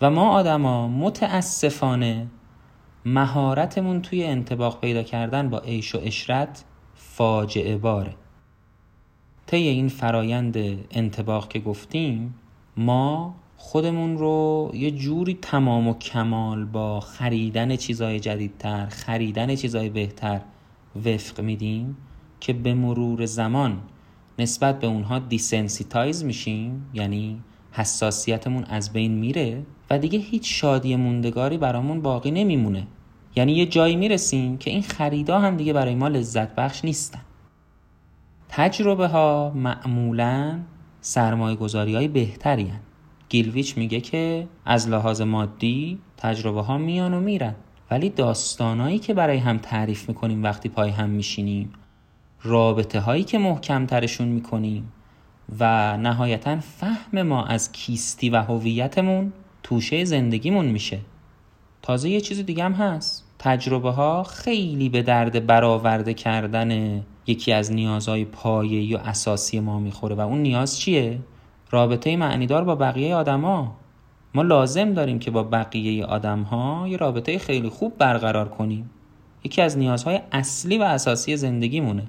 و 0.00 0.10
ما 0.10 0.30
آدما 0.30 0.88
متاسفانه 0.88 2.26
مهارتمون 3.08 4.02
توی 4.02 4.24
انتباق 4.24 4.80
پیدا 4.80 5.02
کردن 5.02 5.50
با 5.50 5.58
عیش 5.58 5.94
و 5.94 5.98
اشرت 6.02 6.64
فاجعه 6.94 7.76
باره. 7.76 8.14
طی 9.46 9.56
این 9.56 9.88
فرایند 9.88 10.56
انتباق 10.90 11.48
که 11.48 11.58
گفتیم 11.58 12.34
ما 12.76 13.34
خودمون 13.56 14.18
رو 14.18 14.70
یه 14.74 14.90
جوری 14.90 15.38
تمام 15.42 15.88
و 15.88 15.94
کمال 15.94 16.64
با 16.64 17.00
خریدن 17.00 17.76
چیزای 17.76 18.20
جدیدتر 18.20 18.86
خریدن 18.86 19.54
چیزای 19.54 19.90
بهتر 19.90 20.40
وفق 20.96 21.40
میدیم 21.40 21.96
که 22.40 22.52
به 22.52 22.74
مرور 22.74 23.26
زمان 23.26 23.80
نسبت 24.38 24.80
به 24.80 24.86
اونها 24.86 25.18
desensitize 25.18 26.24
میشیم 26.24 26.90
یعنی 26.94 27.40
حساسیتمون 27.72 28.64
از 28.64 28.92
بین 28.92 29.12
میره 29.12 29.62
و 29.90 29.98
دیگه 29.98 30.18
هیچ 30.18 30.60
شادی 30.60 30.96
موندگاری 30.96 31.58
برامون 31.58 32.00
باقی 32.00 32.30
نمیمونه. 32.30 32.86
یعنی 33.36 33.52
یه 33.52 33.66
جایی 33.66 33.96
می‌رسیم 33.96 34.58
که 34.58 34.70
این 34.70 34.82
خریدا 34.82 35.38
هم 35.38 35.56
دیگه 35.56 35.72
برای 35.72 35.94
ما 35.94 36.08
لذت 36.08 36.54
بخش 36.54 36.84
نیستن. 36.84 37.20
تجربه 38.48 39.06
ها 39.06 39.52
معمولا 39.54 40.60
سرمایه 41.00 41.56
گذاری 41.56 41.94
های 41.94 42.08
بهتری‌ان. 42.08 42.80
گیلویچ 43.28 43.78
میگه 43.78 44.00
که 44.00 44.48
از 44.64 44.88
لحاظ 44.88 45.20
مادی 45.20 45.98
تجربه 46.16 46.62
ها 46.62 46.78
میان 46.78 47.14
و 47.14 47.20
میرن. 47.20 47.54
ولی 47.90 48.10
داستانایی 48.10 48.98
که 48.98 49.14
برای 49.14 49.38
هم 49.38 49.58
تعریف 49.58 50.08
می‌کنیم 50.08 50.42
وقتی 50.42 50.68
پای 50.68 50.90
هم 50.90 51.10
میشینیم 51.10 51.72
رابطه 52.42 53.00
هایی 53.00 53.24
که 53.24 53.38
محکم 53.38 53.86
ترشون 53.86 54.28
می‌کنیم 54.28 54.92
و 55.58 55.96
نهایتا 55.96 56.60
فهم 56.60 57.22
ما 57.22 57.44
از 57.44 57.72
کیستی 57.72 58.30
و 58.30 58.36
هویتمون 58.36 59.32
توشه 59.62 60.04
زندگیمون 60.04 60.66
میشه. 60.66 60.98
تازه 61.82 62.10
یه 62.10 62.20
چیز 62.20 62.46
دیگه 62.46 62.64
هم 62.64 62.72
هست. 62.72 63.25
تجربه 63.38 63.90
ها 63.90 64.22
خیلی 64.22 64.88
به 64.88 65.02
درد 65.02 65.46
برآورده 65.46 66.14
کردن 66.14 67.02
یکی 67.26 67.52
از 67.52 67.72
نیازهای 67.72 68.24
پایه‌ای 68.24 68.94
و 68.94 68.98
اساسی 68.98 69.60
ما 69.60 69.78
می‌خوره. 69.78 70.14
و 70.14 70.20
اون 70.20 70.38
نیاز 70.38 70.78
چیه؟ 70.78 71.18
رابطه 71.70 72.16
معنیدار 72.16 72.64
با 72.64 72.74
بقیه 72.74 73.14
آدما 73.14 73.76
ما 74.34 74.42
لازم 74.42 74.92
داریم 74.92 75.18
که 75.18 75.30
با 75.30 75.42
بقیه 75.42 76.04
آدم 76.04 76.42
ها 76.42 76.88
یه 76.88 76.96
رابطه 76.96 77.38
خیلی 77.38 77.68
خوب 77.68 77.98
برقرار 77.98 78.48
کنیم. 78.48 78.90
یکی 79.44 79.62
از 79.62 79.78
نیازهای 79.78 80.20
اصلی 80.32 80.78
و 80.78 80.82
اساسی 80.82 81.36
زندگی 81.36 81.80
مونه 81.80 82.06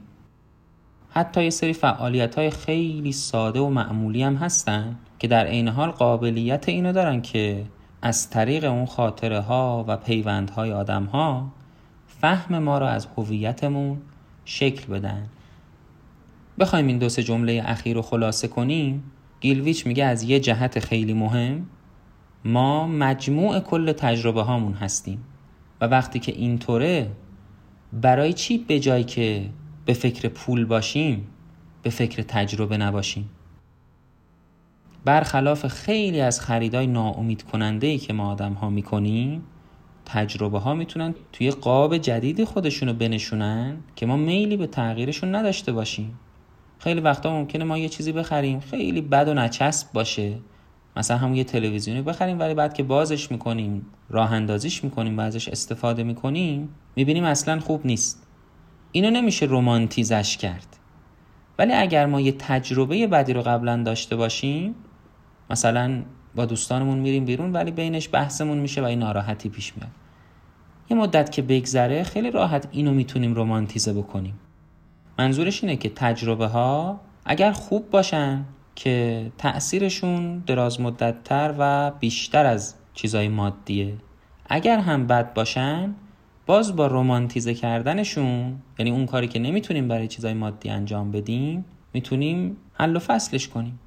حتی 1.10 1.44
یه 1.44 1.50
سری 1.50 1.74
فعالیت 1.74 2.36
های 2.36 2.50
خیلی 2.50 3.12
ساده 3.12 3.60
و 3.60 3.70
معمولی 3.70 4.24
هم 4.24 4.36
هستن 4.36 4.98
که 5.20 5.28
در 5.28 5.46
عین 5.46 5.68
حال 5.68 5.92
قابلیت 5.92 6.70
اینو 6.70 6.94
دارن 6.94 7.22
که 7.22 7.66
از 8.02 8.30
طریق 8.30 8.64
اون 8.64 8.86
خاطره 8.86 9.40
ها 9.40 9.86
و 9.88 9.98
پیوندهای 9.98 10.72
آدم 10.74 11.04
ها 11.04 11.52
فهم 12.22 12.60
ما 12.60 12.78
را 12.78 12.90
از 12.90 13.08
هویتمون 13.18 13.98
شکل 14.46 14.94
بدن. 14.94 15.30
بخوایم 16.60 16.88
این 16.88 16.98
دو 16.98 17.10
سه 17.10 17.24
جمله 17.24 17.64
اخیر 17.66 17.96
رو 17.96 18.02
خلاصه 18.02 18.48
کنیم. 18.48 19.04
گیلویچ 19.42 19.88
میگه 19.88 20.06
از 20.06 20.24
یه 20.24 20.40
جهت 20.40 20.80
خیلی 20.80 21.14
مهم 21.14 21.66
ما 22.46 22.88
مجموع 22.88 23.60
کل 23.60 23.92
تجربه 23.92 24.42
هامون 24.42 24.74
هستیم 24.74 25.24
و 25.82 25.86
وقتی 25.86 26.20
که 26.20 26.32
اینطوره 26.32 27.12
برای 27.94 28.34
چی 28.34 28.58
به 28.58 28.80
جایی 28.80 29.04
که 29.04 29.50
به 29.86 29.94
فکر 29.94 30.28
پول 30.28 30.66
باشیم 30.66 31.28
به 31.84 31.90
فکر 31.90 32.22
تجربه 32.22 32.78
نباشیم؟ 32.78 33.30
برخلاف 35.08 35.68
خیلی 35.68 36.22
از 36.22 36.42
خریدای 36.42 36.88
ناامید 36.88 37.44
کننده 37.44 37.88
ای 37.88 37.98
که 37.98 38.14
ما 38.14 38.32
آدم 38.32 38.54
ها 38.54 38.70
می‌کنیم 38.70 39.44
تجربه 40.06 40.60
ها 40.60 40.74
می‌تونن 40.74 41.16
توی 41.34 41.52
قاب 41.52 41.98
جدیدی 41.98 42.46
خودشونو 42.46 42.94
بنشونن 42.94 43.78
که 43.96 44.06
ما 44.06 44.18
میلی 44.18 44.58
به 44.58 44.68
تغییرشون 44.68 45.36
نداشته 45.36 45.72
باشیم. 45.72 46.20
خیلی 46.80 47.02
وقتا 47.02 47.32
ممکنه 47.32 47.64
ما 47.64 47.78
یه 47.78 47.90
چیزی 47.90 48.12
بخریم 48.12 48.60
خیلی 48.60 49.02
بد 49.02 49.28
و 49.28 49.34
نچسب 49.34 49.94
باشه. 49.94 50.34
مثلا 50.98 51.18
همون 51.18 51.36
یه 51.36 51.44
تلویزیونی 51.44 52.02
بخریم 52.02 52.40
ولی 52.40 52.54
بعد 52.54 52.74
که 52.74 52.84
بازش 52.84 53.32
می‌کنیم 53.32 53.86
راه 54.10 54.34
اندازیش 54.34 54.84
می‌کنیم 54.84 55.18
و 55.18 55.22
ازش 55.22 55.50
استفاده 55.50 56.04
می‌کنیم 56.04 56.70
می‌بینیم 56.96 57.24
اصلا 57.24 57.60
خوب 57.60 57.86
نیست. 57.86 58.28
اینو 58.92 59.10
نمیشه 59.10 59.46
رومانتیزش 59.46 60.38
کرد. 60.38 60.78
ولی 61.60 61.74
اگر 61.74 62.06
ما 62.06 62.22
یه 62.22 62.32
تجربه 62.32 63.08
بدی 63.08 63.34
رو 63.34 63.42
قبلا 63.42 63.84
داشته 63.84 64.16
باشیم 64.16 64.76
مثلا 65.50 66.04
با 66.36 66.46
دوستانمون 66.46 66.98
میریم 66.98 67.26
بیرون 67.26 67.54
ولی 67.54 67.72
بینش 67.72 68.10
بحثمون 68.12 68.58
میشه 68.58 68.82
و 68.82 68.86
این 68.86 69.00
ناراحتی 69.00 69.50
پیش 69.50 69.74
میاد. 69.78 69.92
یه 70.90 70.98
مدت 70.98 71.32
که 71.32 71.42
بگذره 71.42 72.04
خیلی 72.04 72.32
راحت 72.32 72.68
اینو 72.72 72.94
می‌تونیم 72.94 73.34
رومانتیزه 73.34 73.94
بکنیم. 73.94 74.40
منظورش 75.20 75.64
اینه 75.64 75.76
که 75.76 75.90
تجربه 75.90 76.48
ها 76.48 77.02
اگر 77.26 77.52
خوب 77.52 77.90
باشن 77.90 78.46
که 78.76 79.32
تأثیرشون 79.38 80.40
دراز 80.40 80.82
مدتتر 80.82 81.54
و 81.58 81.92
بیشتر 81.92 82.46
از 82.46 82.76
چیزای 82.94 83.28
مادیه. 83.28 83.94
اگر 84.50 84.80
هم 84.80 85.08
بد 85.08 85.34
باشن 85.34 85.96
باز 86.46 86.76
با 86.76 86.88
رومانتیزه 86.88 87.54
کردنشون 87.54 88.56
یعنی 88.80 88.92
اون 88.92 89.06
کاری 89.06 89.28
که 89.28 89.40
نمی‌تونیم 89.40 89.88
برای 89.88 90.08
چیزای 90.08 90.34
مادی 90.34 90.70
انجام 90.70 91.12
بدیم 91.12 91.66
می‌تونیم 91.94 92.58
حل 92.74 92.96
و 92.96 93.00
فصلش 93.00 93.48
کنیم. 93.48 93.80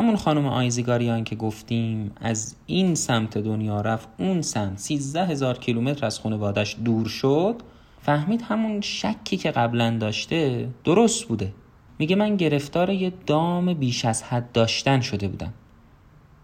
همون 0.00 0.16
خانم 0.16 0.46
آیزیگاریان 0.46 1.24
که 1.24 1.36
گفتیم 1.36 2.12
از 2.20 2.56
این 2.66 2.94
سمت 2.94 3.38
دنیا 3.38 3.80
رفت 3.80 4.08
اون 4.18 4.42
سمت. 4.42 4.78
سیزده 4.78 5.26
هزار 5.26 5.58
کیلومتر 5.58 6.06
از 6.06 6.20
خانوادش 6.20 6.76
دور 6.84 7.08
شد. 7.08 7.54
فهمید 8.02 8.42
همون 8.42 8.80
شکی 8.80 9.36
که 9.36 9.50
قبلا 9.50 9.96
داشته 10.00 10.68
درست 10.84 11.28
بوده. 11.28 11.52
میگه 11.98 12.16
من 12.16 12.36
گرفتار 12.36 12.90
یه 12.90 13.12
دام 13.26 13.74
بیش 13.74 14.04
از 14.04 14.22
حد 14.22 14.52
داشتن 14.52 15.00
شده 15.00 15.28
بودم. 15.28 15.52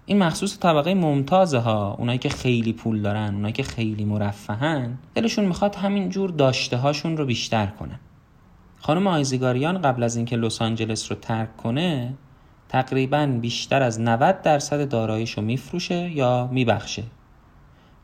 این 0.07 0.19
مخصوص 0.19 0.59
طبقه 0.59 0.95
ممتازه 0.95 1.59
ها 1.59 1.97
اونایی 1.99 2.19
که 2.19 2.29
خیلی 2.29 2.73
پول 2.73 3.03
دارن 3.03 3.35
اونایی 3.35 3.55
که 3.55 3.62
خیلی 3.62 4.05
مرفهن 4.05 4.99
دلشون 5.14 5.45
می‌خواد 5.45 5.75
همین 5.75 6.09
جور 6.09 6.31
داشته 6.31 6.77
هاشون 6.77 7.16
رو 7.16 7.27
بیشتر 7.27 7.66
کنن. 7.66 8.01
خانم 8.79 9.07
آیزیگاریان 9.07 9.83
قبل 9.83 10.03
از 10.03 10.16
اینکه 10.16 10.37
لس 10.37 10.62
آنجلس 10.62 11.12
رو 11.12 11.19
ترک 11.19 11.57
کنه 11.57 12.14
تقریبا 12.68 13.26
بیشتر 13.40 13.83
از 13.83 14.00
90 14.00 14.42
درصد 14.42 14.88
داراییشو 14.88 15.42
میفروشه 15.42 16.11
یا 16.11 16.48
میبخشه. 16.52 17.02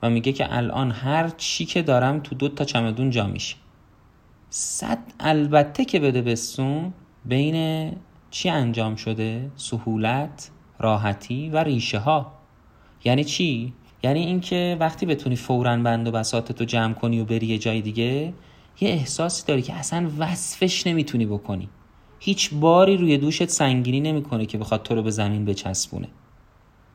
و 0.02 0.10
میگه 0.10 0.32
که 0.32 0.56
الان 0.56 0.90
هر 0.90 1.28
چی 1.28 1.64
که 1.64 1.82
دارم 1.82 2.20
تو 2.20 2.34
دو 2.34 2.48
تا 2.48 2.64
چمدون 2.64 3.10
جا 3.10 3.26
میشه. 3.26 3.56
صد 4.50 4.98
البته 5.20 5.84
که 5.84 6.00
بده 6.00 6.22
بسون 6.22 6.92
بین 7.24 7.88
چی 8.30 8.48
انجام 8.48 8.96
شده؟ 8.96 9.50
سهولت 9.56 10.50
راحتی 10.78 11.50
و 11.50 11.56
ریشه 11.56 11.98
ها 11.98 12.32
یعنی 13.04 13.24
چی؟ 13.24 13.72
یعنی 14.02 14.20
اینکه 14.20 14.76
وقتی 14.80 15.06
بتونی 15.06 15.36
فورا 15.36 15.76
بند 15.76 16.08
و 16.08 16.10
بساط 16.10 16.52
تو 16.52 16.64
جمع 16.64 16.94
کنی 16.94 17.20
و 17.20 17.24
بری 17.24 17.46
یه 17.46 17.58
جای 17.58 17.80
دیگه 17.80 18.34
یه 18.80 18.88
احساسی 18.88 19.46
داری 19.46 19.62
که 19.62 19.74
اصلا 19.74 20.10
وصفش 20.18 20.86
نمی‌تونی 20.86 21.26
بکنی. 21.26 21.68
هیچ 22.24 22.50
باری 22.54 22.96
روی 22.96 23.18
دوشت 23.18 23.48
سنگینی 23.48 24.00
نمی‌کنه 24.00 24.46
که 24.46 24.58
بخواد 24.58 24.82
تو 24.82 24.94
رو 24.94 25.02
به 25.02 25.10
زمین 25.10 25.44
بچسبونه. 25.44 26.08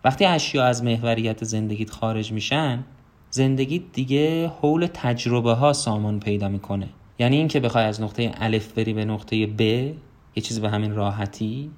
وقتی 0.04 0.26
اشیا 0.26 0.66
از 0.66 0.84
محوریت 0.84 1.44
زندگیت 1.44 1.90
خارج 1.90 2.32
میشن 2.32 2.86
زندگیت 3.30 3.82
دیگه 3.94 4.48
حول 4.48 4.88
تجربه 4.94 5.54
ها 5.54 5.74
سامان 5.74 6.20
پیدا 6.20 6.50
می‌کنه. 6.50 6.90
یعنی 7.20 7.36
اینکه 7.38 7.60
بخوای 7.60 7.84
از 7.84 8.02
نقطه 8.02 8.32
الف 8.38 8.74
بری 8.74 8.94
به 8.94 9.06
نقطه 9.06 9.48
ب 9.48 9.62
یه 9.62 10.44
چیز 10.44 10.60
به 10.60 10.70
همین 10.70 10.96
راحتی 10.96 11.72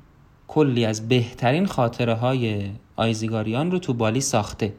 کلی 0.48 0.86
از 0.86 1.08
بهترین 1.08 1.66
خاطره 1.66 2.14
های 2.14 2.70
آیزیگاریان 2.96 3.72
رو 3.72 3.80
تو 3.80 3.94
بالی 3.94 4.22
ساخته. 4.22 4.74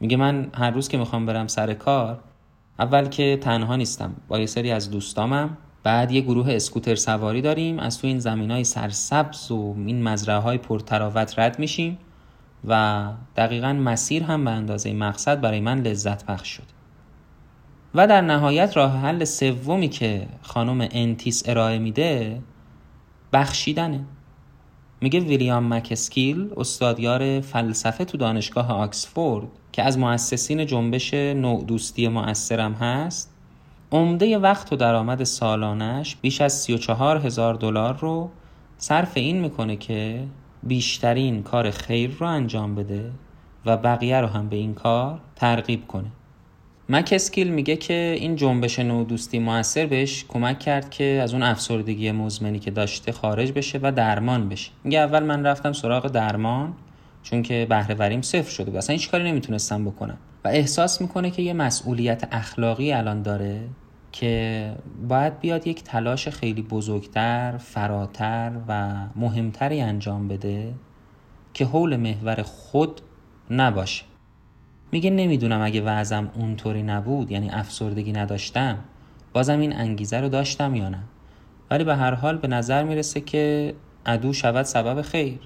میگه 0.00 0.16
من 0.16 0.50
هر 0.54 0.70
روز 0.70 0.88
که 0.88 0.98
می‌خوام 0.98 1.26
برم 1.26 1.46
سر 1.46 1.74
کار 1.74 2.20
اول 2.78 3.08
که 3.08 3.38
تنها 3.40 3.76
نیستم 3.76 4.14
با 4.28 4.38
یه 4.38 4.46
سری 4.46 4.70
از 4.70 4.90
دوستامم 4.90 5.58
بعد 5.86 6.12
یه 6.12 6.20
گروه 6.20 6.52
اسکوتر 6.52 6.94
سواری 6.94 7.42
داریم. 7.42 7.78
از 7.78 7.98
تو 7.98 8.06
این 8.06 8.18
زمین 8.18 8.50
های 8.50 8.64
سرسبز 8.64 9.50
و 9.50 9.74
این 9.86 10.02
مزرعه 10.02 10.38
های 10.38 10.58
پرتراوت 10.58 11.38
رد 11.38 11.58
میشیم 11.58 11.98
و 12.68 13.04
دقیقا 13.36 13.72
مسیر 13.72 14.22
هم 14.22 14.44
به 14.44 14.50
اندازه 14.50 14.92
مقصد 14.92 15.40
برای 15.40 15.60
من 15.60 15.80
لذت 15.80 16.26
بخش 16.26 16.48
شد. 16.48 16.62
و 17.94 18.06
در 18.06 18.20
نهایت 18.20 18.76
راه 18.76 19.00
حل 19.00 19.24
سومی 19.24 19.88
که 19.88 20.26
خانم 20.42 20.88
انتیس 20.90 21.42
ارائه 21.46 21.78
میده 21.78 22.42
بخشیدنه. 23.32 24.04
میگه 25.00 25.20
ویلیام 25.20 25.74
مکسکیل 25.74 26.50
استادیار 26.56 27.40
فلسفه 27.40 28.04
تو 28.04 28.18
دانشگاه 28.18 28.72
آکسفورد 28.72 29.46
که 29.72 29.82
از 29.82 29.98
مؤسسین 29.98 30.66
جنبش 30.66 31.14
نوع 31.14 31.64
دوستی 31.64 32.08
مؤثرم 32.08 32.72
هست 32.72 33.35
عمده 33.92 34.38
وقت 34.38 34.72
و 34.72 34.76
درآمد 34.76 35.24
سالانش 35.24 36.16
بیش 36.16 36.40
از 36.40 36.52
34 36.52 37.16
هزار 37.16 37.54
دلار 37.54 37.98
رو 37.98 38.30
صرف 38.78 39.12
این 39.16 39.40
می‌کنه 39.40 39.76
که 39.76 40.24
بیشترین 40.62 41.42
کار 41.42 41.70
خیر 41.70 42.16
رو 42.20 42.26
انجام 42.26 42.74
بده 42.74 43.10
و 43.66 43.76
بقیه 43.76 44.20
رو 44.20 44.26
هم 44.26 44.48
به 44.48 44.56
این 44.56 44.74
کار 44.74 45.20
ترغیب 45.36 45.86
کنه. 45.86 46.06
مکسکیل 46.88 47.48
میگه 47.48 47.76
که 47.76 48.16
این 48.20 48.36
جنبش 48.36 48.78
نودوستی 48.78 49.38
موثر 49.38 49.86
بهش 49.86 50.24
کمک 50.28 50.58
کرد 50.58 50.90
که 50.90 51.20
از 51.22 51.32
اون 51.32 51.42
افسردگی 51.42 52.10
مزمنی 52.10 52.58
که 52.58 52.70
داشته 52.70 53.12
خارج 53.12 53.52
بشه 53.52 53.80
و 53.82 53.92
درمان 53.92 54.48
بشه. 54.48 54.70
میگه 54.84 54.98
اول 54.98 55.22
من 55.22 55.46
رفتم 55.46 55.72
سراغ 55.72 56.06
درمان 56.06 56.72
چون 57.22 57.42
که 57.42 57.66
بهره 57.70 58.20
صفر 58.22 58.50
شده 58.50 58.70
بود. 58.70 58.76
اصلا 58.76 58.94
هیچ 58.94 59.10
کاری 59.10 59.24
نمی‌تونستم 59.24 59.84
بکنم. 59.84 60.18
و 60.44 60.48
احساس 60.48 61.00
می‌کنه 61.00 61.30
که 61.30 61.42
یه 61.42 61.52
مسئولیت 61.52 62.28
اخلاقی 62.32 62.92
الان 62.92 63.22
داره. 63.22 63.60
که 64.20 64.76
باید 65.08 65.40
بیاد 65.40 65.66
یک 65.66 65.82
تلاش 65.82 66.28
خیلی 66.28 66.62
بزرگتر، 66.62 67.56
فراتر 67.56 68.52
و 68.68 68.96
مهمتری 69.16 69.80
انجام 69.80 70.28
بده 70.28 70.74
که 71.54 71.64
حول 71.64 71.96
محور 71.96 72.42
خود 72.42 73.00
نباشه. 73.50 74.04
میگه 74.92 75.10
نمی‌دونم 75.10 75.60
اگه 75.62 75.80
وضعم 75.80 76.30
اونطوری 76.34 76.82
نبود 76.82 77.30
یعنی 77.30 77.50
افسردگی 77.50 78.12
نداشتم 78.12 78.78
بازم 79.32 79.60
این 79.60 79.76
انگیزه 79.76 80.20
رو 80.20 80.28
داشتم 80.28 80.74
یا 80.74 80.88
نه؟ 80.88 81.02
ولی 81.70 81.84
به 81.84 81.96
هر 81.96 82.14
حال 82.14 82.38
به 82.38 82.48
نظر 82.48 82.84
می‌رسه 82.84 83.20
که 83.20 83.74
عدو 84.06 84.32
شود 84.32 84.64
سبب 84.64 85.02
خیر. 85.02 85.40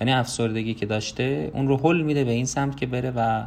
یعنی 0.00 0.12
افسردگی 0.12 0.74
که 0.74 0.86
داشته 0.86 1.50
اون 1.54 1.68
رو 1.68 1.76
حل 1.76 2.02
میده 2.02 2.24
به 2.24 2.30
این 2.30 2.46
سمت 2.46 2.76
که 2.76 2.86
بره 2.86 3.12
و 3.16 3.46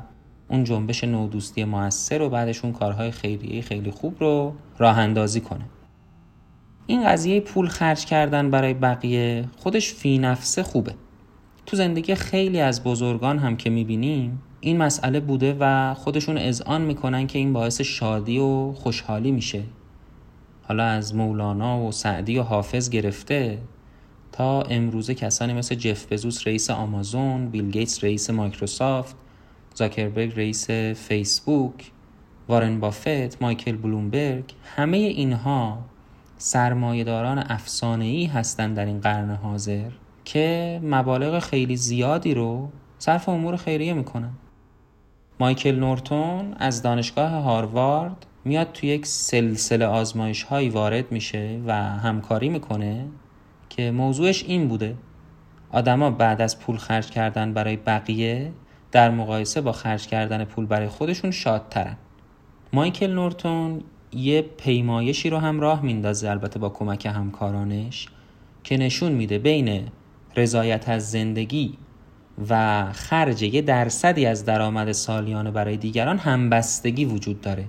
اون 0.49 0.63
جنبش 0.63 1.03
نودوستی 1.03 1.63
موثر 1.63 2.21
و 2.21 2.29
بعدش 2.29 2.63
اون 2.63 2.73
کارهای 2.73 3.11
خیریه 3.11 3.61
خیلی 3.61 3.91
خوب 3.91 4.15
رو 4.19 4.53
راه 4.77 4.97
اندازی 4.97 5.41
کنه. 5.41 5.65
این 6.87 7.07
قضیه 7.07 7.39
پول 7.39 7.67
خرج 7.67 8.05
کردن 8.05 8.51
برای 8.51 8.73
بقیه 8.73 9.45
خودش 9.57 9.93
فی 9.93 10.17
نفسه 10.17 10.63
خوبه. 10.63 10.93
تو 11.65 11.77
زندگی 11.77 12.15
خیلی 12.15 12.59
از 12.59 12.83
بزرگان 12.83 13.39
هم 13.39 13.57
که 13.57 13.69
می‌بینیم 13.69 14.41
این 14.59 14.77
مسئله 14.77 15.19
بوده 15.19 15.57
و 15.59 15.93
خودشون 15.93 16.37
اذعان 16.37 16.81
می‌کنن 16.81 17.27
که 17.27 17.39
این 17.39 17.53
باعث 17.53 17.81
شادی 17.81 18.39
و 18.39 18.73
خوشحالی 18.73 19.31
میشه. 19.31 19.63
حالا 20.63 20.83
از 20.83 21.15
مولانا 21.15 21.81
و 21.81 21.91
سعدی 21.91 22.37
و 22.37 22.43
حافظ 22.43 22.89
گرفته 22.89 23.57
تا 24.31 24.61
امروزه 24.61 25.13
کسانی 25.13 25.53
مثل 25.53 25.75
جف 25.75 26.13
بزوس 26.13 26.47
رئیس 26.47 26.69
آمازون، 26.69 27.49
بیل 27.49 27.71
گیتس 27.71 28.03
رئیس 28.03 28.29
مایکروسافت، 28.29 29.15
زاکربرگ 29.78 30.34
رئیس 30.36 30.69
فیسبوک، 30.95 31.91
وارن 32.47 32.80
بافت، 32.80 33.41
مایکل 33.41 33.75
بلومبرگ 33.75 34.53
همه 34.75 34.97
اینها 34.97 35.78
سرمایهداران 36.38 37.39
افسانه‌ای 37.49 38.25
هستند 38.25 38.75
در 38.75 38.86
این 38.86 38.99
قرن 38.99 39.30
حاضر 39.36 39.89
که 40.25 40.80
مبالغ 40.84 41.39
خیلی 41.39 41.78
زیادی 41.78 42.34
رو 42.34 42.69
صرف 42.99 43.30
امور 43.30 43.55
خیریه 43.55 43.93
می‌کنن. 43.93 44.32
مایکل 45.39 45.75
نورتون 45.75 46.53
از 46.59 46.82
دانشگاه 46.82 47.30
هاروارد 47.32 48.25
میاد 48.45 48.71
تو 48.73 48.86
یک 48.86 49.05
سلسله 49.05 49.86
آزمایش 49.86 50.43
هایی 50.43 50.69
وارد 50.69 51.11
میشه 51.11 51.59
و 51.65 51.73
همکاری 51.73 52.49
می‌کنه 52.49 53.05
که 53.69 53.91
موضوعش 53.91 54.43
این 54.43 54.67
بوده. 54.67 54.95
آدما 55.71 56.11
بعد 56.11 56.41
از 56.41 56.59
پول 56.59 56.78
خرج 56.78 57.09
کردن 57.09 57.53
برای 57.53 57.75
بقیه 57.75 58.51
در 58.91 59.11
مقایسه 59.11 59.61
با 59.61 59.71
خرج 59.71 60.07
کردن 60.07 60.45
پول 60.45 60.65
برای 60.65 60.88
خودشون 60.88 61.31
شادترن. 61.31 61.97
مایکل 62.73 63.13
نورتون 63.13 63.81
یه 64.13 64.41
پیمایشی 64.41 65.29
رو 65.29 65.38
هم 65.38 65.59
راه 65.59 65.81
میندازه 65.81 66.29
البته 66.29 66.59
با 66.59 66.69
کمک 66.69 67.05
همکارانش 67.05 68.07
که 68.63 68.77
نشون 68.77 69.11
میده 69.11 69.38
بین 69.38 69.88
رضایت 70.35 70.89
از 70.89 71.11
زندگی 71.11 71.77
و 72.49 72.85
خرج 72.93 73.43
یه 73.43 73.61
درصدی 73.61 74.25
از 74.25 74.45
درآمد 74.45 74.91
سالیانه 74.91 75.51
برای 75.51 75.77
دیگران 75.77 76.17
همبستگی 76.17 77.05
وجود 77.05 77.41
داره. 77.41 77.65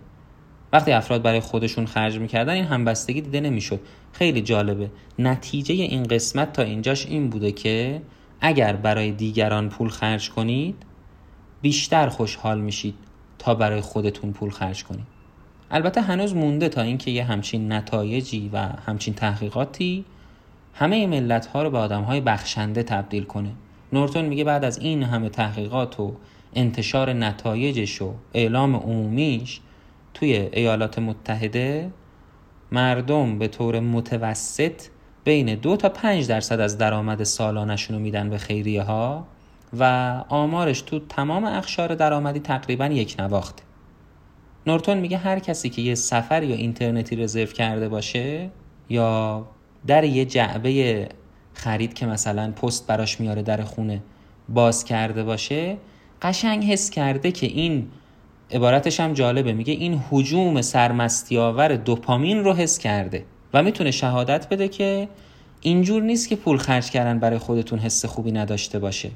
وقتی 0.72 0.92
افراد 0.92 1.22
برای 1.22 1.40
خودشون 1.40 1.86
خرج 1.86 2.18
می‌کردن 2.18 2.52
این 2.52 2.64
همبستگی 2.64 3.20
دیده 3.20 3.40
نمی‌شد. 3.40 3.80
خیلی 4.12 4.40
جالبه. 4.40 4.90
نتیجه 5.18 5.74
این 5.74 6.02
قسمت 6.02 6.52
تا 6.52 6.62
اینجاش 6.62 7.06
این 7.06 7.28
بوده 7.28 7.52
که 7.52 8.02
اگر 8.40 8.76
برای 8.76 9.12
دیگران 9.12 9.68
پول 9.68 9.88
خرج 9.88 10.30
کنید 10.30 10.76
بیشتر 11.62 12.08
خوشحال 12.08 12.60
میشید 12.60 12.94
تا 13.38 13.54
برای 13.54 13.80
خودتون 13.80 14.32
پول 14.32 14.50
خرج 14.50 14.84
کنید 14.84 15.06
البته 15.70 16.00
هنوز 16.00 16.34
مونده 16.34 16.68
تا 16.68 16.82
اینکه 16.82 17.10
یه 17.10 17.24
همچین 17.24 17.72
نتایجی 17.72 18.50
و 18.52 18.58
همچین 18.58 19.14
تحقیقاتی 19.14 20.04
همه 20.74 21.06
ملت 21.06 21.46
ها 21.46 21.62
رو 21.62 21.70
به 21.70 21.78
آدم 21.78 22.02
های 22.02 22.20
بخشنده 22.20 22.82
تبدیل 22.82 23.24
کنه. 23.24 23.50
نورتون 23.92 24.24
میگه 24.24 24.44
بعد 24.44 24.64
از 24.64 24.78
این 24.78 25.02
همه 25.02 25.28
تحقیقات 25.28 26.00
و 26.00 26.14
انتشار 26.54 27.12
نتایجش 27.12 28.02
و 28.02 28.14
اعلام 28.34 28.76
عمومیش 28.76 29.60
توی 30.14 30.32
ایالات 30.32 30.98
متحده 30.98 31.90
مردم 32.72 33.38
به 33.38 33.48
طور 33.48 33.80
متوسط 33.80 34.82
بین 35.24 35.54
دو 35.54 35.76
تا 35.76 35.88
پنج 35.88 36.28
درصد 36.28 36.60
از 36.60 36.78
درآمد 36.78 37.22
سالانشون 37.22 37.96
رو 37.96 38.02
میدن 38.02 38.30
به 38.30 38.38
خیریه 38.38 38.82
ها 38.82 39.26
و 39.78 39.84
آمارش 40.28 40.80
تو 40.80 40.98
تمام 40.98 41.44
اخشار 41.44 41.94
درآمدی 41.94 42.40
تقریبا 42.40 42.86
یک 42.86 43.16
نواخته 43.18 43.62
نورتون 44.66 44.98
میگه 44.98 45.16
هر 45.16 45.38
کسی 45.38 45.70
که 45.70 45.82
یه 45.82 45.94
سفر 45.94 46.42
یا 46.42 46.56
اینترنتی 46.56 47.16
رزرو 47.16 47.46
کرده 47.46 47.88
باشه 47.88 48.50
یا 48.88 49.46
در 49.86 50.04
یه 50.04 50.24
جعبه 50.24 51.08
خرید 51.54 51.94
که 51.94 52.06
مثلا 52.06 52.52
پست 52.52 52.86
براش 52.86 53.20
میاره 53.20 53.42
در 53.42 53.62
خونه 53.62 54.02
باز 54.48 54.84
کرده 54.84 55.24
باشه 55.24 55.76
قشنگ 56.22 56.64
حس 56.64 56.90
کرده 56.90 57.32
که 57.32 57.46
این 57.46 57.88
عبارتش 58.50 59.00
هم 59.00 59.12
جالبه. 59.12 59.52
میگه 59.52 59.72
این 59.72 60.02
حجوم 60.10 60.62
سرمستیاور 60.62 61.76
دوپامین 61.76 62.44
رو 62.44 62.52
حس 62.52 62.78
کرده 62.78 63.24
و 63.54 63.62
می‌تونه 63.62 63.90
شهادت 63.90 64.48
بده 64.48 64.68
که 64.68 65.08
اینجور 65.60 66.02
نیست 66.02 66.28
که 66.28 66.36
پول 66.36 66.58
خرج 66.58 66.90
کردن 66.90 67.18
برای 67.18 67.38
خودتون 67.38 67.78
حس 67.78 68.04
خوبی 68.04 68.32
نداشته 68.32 68.78
باشه. 68.78 69.10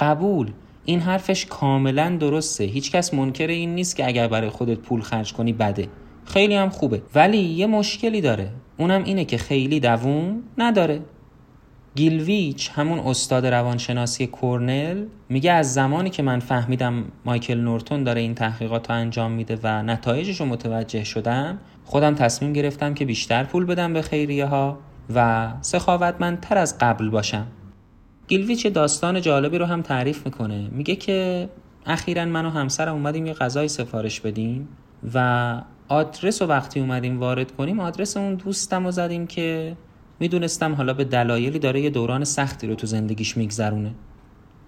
قبول. 0.00 0.50
این 0.84 1.00
حرفش 1.00 1.46
کاملا 1.46 2.16
درسته. 2.20 2.64
هیچکس 2.64 3.14
منکر 3.14 3.46
این 3.46 3.74
نیست 3.74 3.96
که 3.96 4.06
اگر 4.06 4.28
برای 4.28 4.50
خودت 4.50 4.78
پول 4.78 5.00
خرج 5.00 5.32
کنی 5.32 5.52
بده. 5.52 5.88
خیلی 6.24 6.54
هم 6.54 6.68
خوبه. 6.68 7.02
ولی 7.14 7.38
یه 7.38 7.66
مشکلی 7.66 8.20
داره. 8.20 8.50
اونم 8.76 9.04
اینه 9.04 9.24
که 9.24 9.38
خیلی 9.38 9.80
دووم 9.80 10.42
نداره. 10.58 11.02
گیلویچ 11.94 12.70
همون 12.74 12.98
استاد 12.98 13.46
روانشناسی 13.46 14.26
کورنل 14.26 15.04
میگه 15.28 15.52
از 15.52 15.74
زمانی 15.74 16.10
که 16.10 16.22
من 16.22 16.40
فهمیدم 16.40 17.04
مایکل 17.24 17.60
نورتون 17.60 18.04
داره 18.04 18.20
این 18.20 18.34
تحقیقات 18.34 18.90
رو 18.90 18.96
انجام 18.96 19.32
میده 19.32 19.58
و 19.62 19.82
نتایجش 19.82 20.40
رو 20.40 20.46
متوجه 20.46 21.04
شدم 21.04 21.58
خودم 21.84 22.14
تصمیم 22.14 22.52
گرفتم 22.52 22.94
که 22.94 23.04
بیشتر 23.04 23.44
پول 23.44 23.64
بدم 23.64 23.92
به 23.92 24.02
خیریه 24.02 24.46
ها 24.46 24.78
و 25.14 25.48
سخاوتمندتر 25.60 26.58
از 26.58 26.78
قبل 26.78 27.10
باشم. 27.10 27.46
گیلویچ 28.28 28.66
داستان 28.66 29.20
جالبی 29.20 29.58
رو 29.58 29.66
هم 29.66 29.82
تعریف 29.82 30.26
می‌کنه. 30.26 30.68
میگه 30.72 30.96
که 30.96 31.48
اخیرا 31.86 32.24
من 32.24 32.46
و 32.46 32.50
همسرم 32.50 32.94
اومدیم 32.94 33.26
یه 33.26 33.32
غذای 33.32 33.68
سفارش 33.68 34.20
بدیم 34.20 34.68
و 35.14 35.60
آدرس 35.88 36.42
رو 36.42 36.48
وقتی 36.48 36.80
اومدیم 36.80 37.20
وارد 37.20 37.52
کنیم 37.52 37.80
آدرس 37.80 38.16
اون 38.16 38.34
دوستم 38.34 38.84
رو 38.84 38.90
زدیم 38.90 39.26
که 39.26 39.76
می‌دونستم 40.20 40.74
حالا 40.74 40.94
به 40.94 41.04
دلایلی 41.04 41.58
داره 41.58 41.80
یه 41.80 41.90
دوران 41.90 42.24
سختی 42.24 42.66
رو 42.66 42.74
تو 42.74 42.86
زندگیش 42.86 43.36
میگذرونه. 43.36 43.94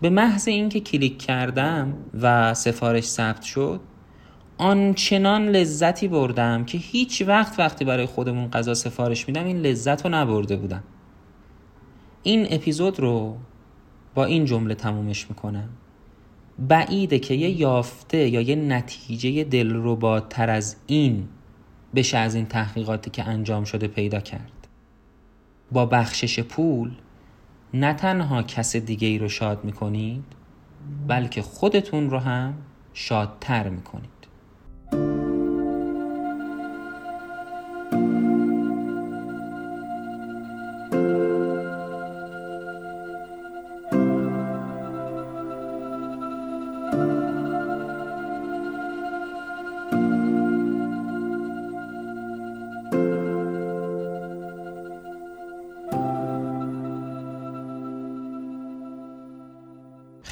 به 0.00 0.10
محض 0.10 0.48
اینکه 0.48 0.80
کلیک 0.80 1.18
کردم 1.18 1.94
و 2.22 2.54
سفارش 2.54 3.04
ثبت 3.04 3.42
شد 3.42 3.80
آنچنان 4.58 5.48
لذتی 5.48 6.08
بردم 6.08 6.64
که 6.64 6.78
هیچ 6.78 7.22
وقت 7.26 7.58
وقتی 7.58 7.84
برای 7.84 8.06
خودمون 8.06 8.50
غذا 8.50 8.74
سفارش 8.74 9.28
میدم 9.28 9.44
این 9.44 9.60
لذت 9.60 10.06
رو 10.06 10.14
نبرده 10.14 10.56
بودم. 10.56 10.82
این 12.26 12.46
اپیزود 12.50 13.00
رو 13.00 13.36
با 14.14 14.24
این 14.24 14.44
جمله 14.44 14.74
تمومش 14.74 15.30
می‌کنم. 15.30 15.68
بعیده 16.58 17.18
که 17.18 17.34
یه 17.34 17.50
یافته 17.50 18.28
یا 18.28 18.40
یه 18.40 18.56
نتیجه 18.56 19.44
دلرباتر 19.44 20.50
از 20.50 20.76
این 20.86 21.28
بشه 21.94 22.18
از 22.18 22.34
این 22.34 22.46
تحقیقاتی 22.46 23.10
که 23.10 23.24
انجام 23.24 23.64
شده 23.64 23.88
پیدا 23.88 24.20
کرد. 24.20 24.68
با 25.72 25.86
بخشش 25.86 26.40
پول 26.40 26.90
نه 27.74 27.92
تنها 27.92 28.42
کس 28.42 28.76
دیگه 28.76 29.08
ای 29.08 29.18
رو 29.18 29.28
شاد 29.28 29.64
می‌کنید 29.64 30.24
بلکه 31.08 31.42
خودتون 31.42 32.10
رو 32.10 32.18
هم 32.18 32.54
شادتر 32.94 33.68
می‌کنید. 33.68 34.15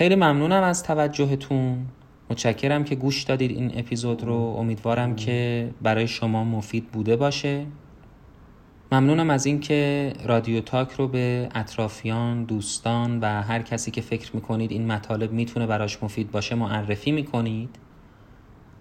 خیلی 0.04 0.16
ممنونم 0.16 0.62
از 0.62 0.82
توجهتون. 0.82 1.86
متشکرم 2.30 2.84
که 2.84 2.94
گوش 2.94 3.22
دادید 3.22 3.50
این 3.50 3.72
اپیزود 3.78 4.24
رو. 4.24 4.34
امیدوارم 4.34 5.16
که 5.16 5.70
برای 5.82 6.06
شما 6.06 6.44
مفید 6.44 6.90
بوده 6.90 7.16
باشه. 7.16 7.66
ممنونم 8.92 9.30
از 9.30 9.46
اینکه 9.46 10.12
رادیو 10.24 10.60
تاک 10.60 10.92
رو 10.92 11.08
به 11.08 11.48
اطرافیان، 11.54 12.44
دوستان 12.44 13.20
و 13.20 13.42
هر 13.42 13.62
کسی 13.62 13.90
که 13.90 14.00
فکر 14.00 14.36
می‌کنید 14.36 14.72
این 14.72 14.86
مطالب 14.86 15.32
می‌تونه 15.32 15.66
براش 15.66 16.02
مفید 16.02 16.30
باشه 16.30 16.54
معرفی 16.54 17.12
می‌کنید. 17.12 17.76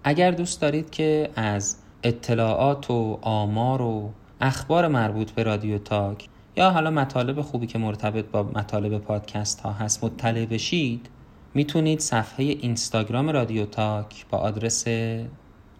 اگر 0.04 0.30
دوست 0.30 0.60
دارید 0.60 0.90
که 0.90 1.30
از 1.36 1.76
اطلاعات 2.02 2.90
و 2.90 3.18
آمار 3.22 3.82
و 3.82 4.10
اخبار 4.40 4.88
مربوط 4.88 5.30
به 5.30 5.42
رادیو 5.42 5.78
تاک 5.78 6.28
یا 6.56 6.70
حالا 6.70 6.90
مطالب 6.90 7.40
خوبی 7.40 7.66
که 7.66 7.78
مرتبط 7.78 8.24
با 8.24 8.42
مطالب 8.42 8.98
پادکست 8.98 9.60
ها 9.60 9.72
هست 9.72 10.04
مطلع 10.04 10.46
بشید 10.46 11.08
می‌تونید 11.56 12.00
صفحه 12.00 12.44
اینستاگرام 12.44 13.30
رادیو 13.30 13.66
تاک 13.66 14.26
با 14.30 14.38
آدرس 14.38 14.84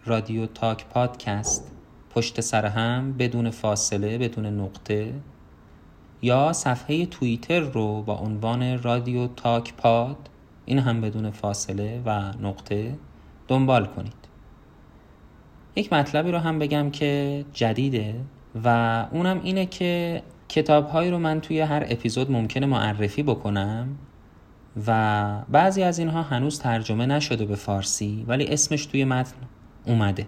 رادیو 0.05 0.45
تاک 0.45 0.85
پادکست 0.85 1.71
پشت 2.09 2.41
سر 2.41 2.65
هم 2.65 3.13
بدون 3.13 3.49
فاصله 3.49 4.17
بدون 4.17 4.45
نقطه 4.45 5.13
یا 6.21 6.53
صفحه 6.53 7.05
توییتر 7.05 7.59
رو 7.59 8.01
با 8.01 8.15
عنوان 8.17 8.83
رادیو 8.83 9.27
تاک 9.27 9.73
پاد 9.73 10.17
این 10.65 10.79
هم 10.79 11.01
بدون 11.01 11.31
فاصله 11.31 12.01
و 12.05 12.31
نقطه 12.41 12.95
دنبال 13.47 13.85
کنید. 13.85 14.27
یک 15.75 15.93
مطلبی 15.93 16.31
رو 16.31 16.37
هم 16.37 16.59
بگم 16.59 16.89
که 16.89 17.45
جدیده 17.53 18.15
و 18.63 18.67
اونم 19.11 19.41
اینه 19.43 19.65
که 19.65 20.21
کتاب 20.49 20.89
هایی 20.89 21.11
رو 21.11 21.19
من 21.19 21.41
توی 21.41 21.59
هر 21.59 21.85
اپیزود 21.89 22.31
ممکنه 22.31 22.65
معرفی 22.65 23.23
بکنم. 23.23 23.97
و 24.87 25.41
بعضی 25.49 25.83
از 25.83 25.99
اینها 25.99 26.21
هنوز 26.21 26.59
ترجمه 26.59 27.05
نشده 27.05 27.45
به 27.45 27.55
فارسی 27.55 28.25
ولی 28.27 28.47
اسمش 28.47 28.85
توی 28.85 29.05
متن 29.05 29.35
اومده. 29.85 30.27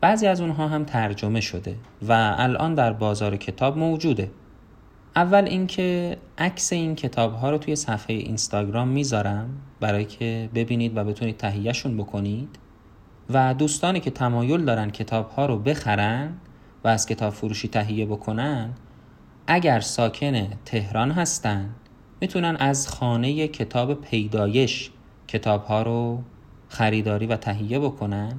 بعضی 0.00 0.26
از 0.26 0.40
اونها 0.40 0.68
هم 0.68 0.84
ترجمه 0.84 1.40
شده 1.40 1.76
و 2.08 2.34
الان 2.38 2.74
در 2.74 2.92
بازار 2.92 3.36
کتاب 3.36 3.78
موجوده. 3.78 4.30
اول 5.16 5.44
اینکه 5.44 6.18
عکس 6.38 6.72
این 6.72 6.94
کتاب 6.94 7.34
ها 7.34 7.50
رو 7.50 7.58
توی 7.58 7.76
صفحه 7.76 8.16
اینستاگرام 8.16 8.88
می‌ذارم 8.88 9.48
برای 9.80 10.04
که 10.04 10.48
ببینید 10.54 10.96
و 10.96 11.04
بتونید 11.04 11.36
تهیهشون 11.36 11.96
بکنید. 11.96 12.58
و 13.30 13.54
دوستانی 13.54 14.00
که 14.00 14.10
تمایل 14.10 14.64
دارن 14.64 14.90
کتاب 14.90 15.30
ها 15.30 15.46
رو 15.46 15.58
بخرن 15.58 16.32
و 16.84 16.88
از 16.88 17.06
کتاب 17.06 17.32
فروشی 17.32 17.68
تهیه 17.68 18.06
بکنن 18.06 18.70
اگر 19.46 19.80
ساکن 19.80 20.46
تهران 20.64 21.10
هستن 21.10 21.70
می‌تونن 22.22 22.56
از 22.56 22.88
خانه 22.88 23.48
کتاب 23.48 23.94
پیدایش 23.94 24.90
کتاب 25.28 25.64
ها 25.64 25.82
رو 25.82 26.22
خریداری 26.68 27.26
و 27.26 27.36
تهیه 27.36 27.78
بکنن؟ 27.78 28.32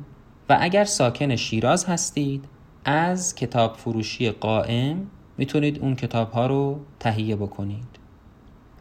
و 0.50 0.58
اگر 0.62 0.84
ساکن 0.84 1.36
شیراز 1.36 1.86
هستید 1.86 2.46
از 2.86 3.36
کتاب 3.36 3.76
فروشی 3.76 4.32
قائم 4.32 5.08
می‌تونید 5.38 5.80
اون 5.80 5.96
کتاب 5.96 6.32
ها 6.32 6.48
رو 6.48 6.80
تهیه 7.00 7.36
بکنید. 7.36 8.00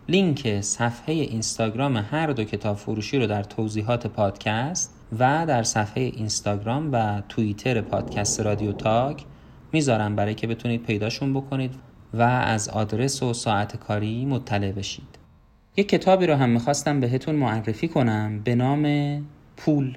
لینک 0.09 0.61
صفحه 0.61 1.15
اینستاگرام 1.15 1.97
هر 1.97 2.27
دو 2.27 2.45
کتاب 2.45 2.77
فروشی 2.77 3.19
رو 3.19 3.27
در 3.27 3.43
توضیحات 3.43 4.07
پادکست 4.07 4.95
و 5.19 5.45
در 5.47 5.63
صفحه 5.63 6.03
اینستاگرام 6.03 6.93
و 6.93 7.23
توییتر 7.29 7.81
پادکست 7.81 8.41
رادیو 8.41 8.73
تاک 8.73 9.25
می‌ذارم 9.73 10.17
برای 10.17 10.35
که 10.35 10.47
بتونید 10.47 10.83
پیداشون 10.83 11.35
بکنید. 11.35 11.75
و 12.15 12.23
از 12.23 12.69
آدرس 12.69 13.23
و 13.23 13.33
ساعت 13.33 13.77
کاری 13.77 14.25
مطلع 14.25 14.73
بشید. 14.73 15.19
یک 15.77 15.89
کتابی 15.89 16.27
رو 16.27 16.35
هم 16.35 16.51
می‌خواستم 16.51 17.01
بهتون 17.01 17.35
معرفی 17.35 17.89
کنم 17.89 18.41
به 18.45 18.55
نام 18.55 18.87
پول. 19.57 19.97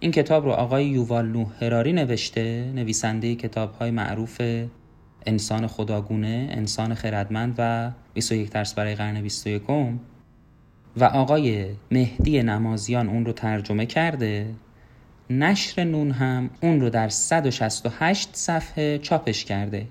این 0.00 0.10
کتاب 0.10 0.44
رو 0.44 0.50
آقای 0.50 0.86
یووال 0.86 1.26
نوح 1.26 1.48
هراری 1.60 1.92
نوشته 1.92 2.72
نویسنده 2.74 3.34
کتاب 3.34 3.74
های 3.74 3.90
معروف 3.90 4.40
انسان 5.26 5.66
خداگونه 5.66 6.48
انسان 6.50 6.94
خردمند 6.94 7.54
و 7.58 7.90
21 8.14 8.50
درس 8.50 8.74
برای 8.74 8.94
قرن 8.94 9.22
21 9.22 9.62
و 10.96 11.04
آقای 11.04 11.66
مهدی 11.90 12.42
نمازیان 12.42 13.08
اون 13.08 13.26
رو 13.26 13.32
ترجمه 13.32 13.86
کرده. 13.86 14.54
نشر 15.30 15.84
نون 15.84 16.10
هم 16.10 16.50
اون 16.62 16.80
رو 16.80 16.90
در 16.90 17.08
168 17.08 18.28
صفحه 18.32 18.98
چاپش 18.98 19.44
کرده. 19.44 19.86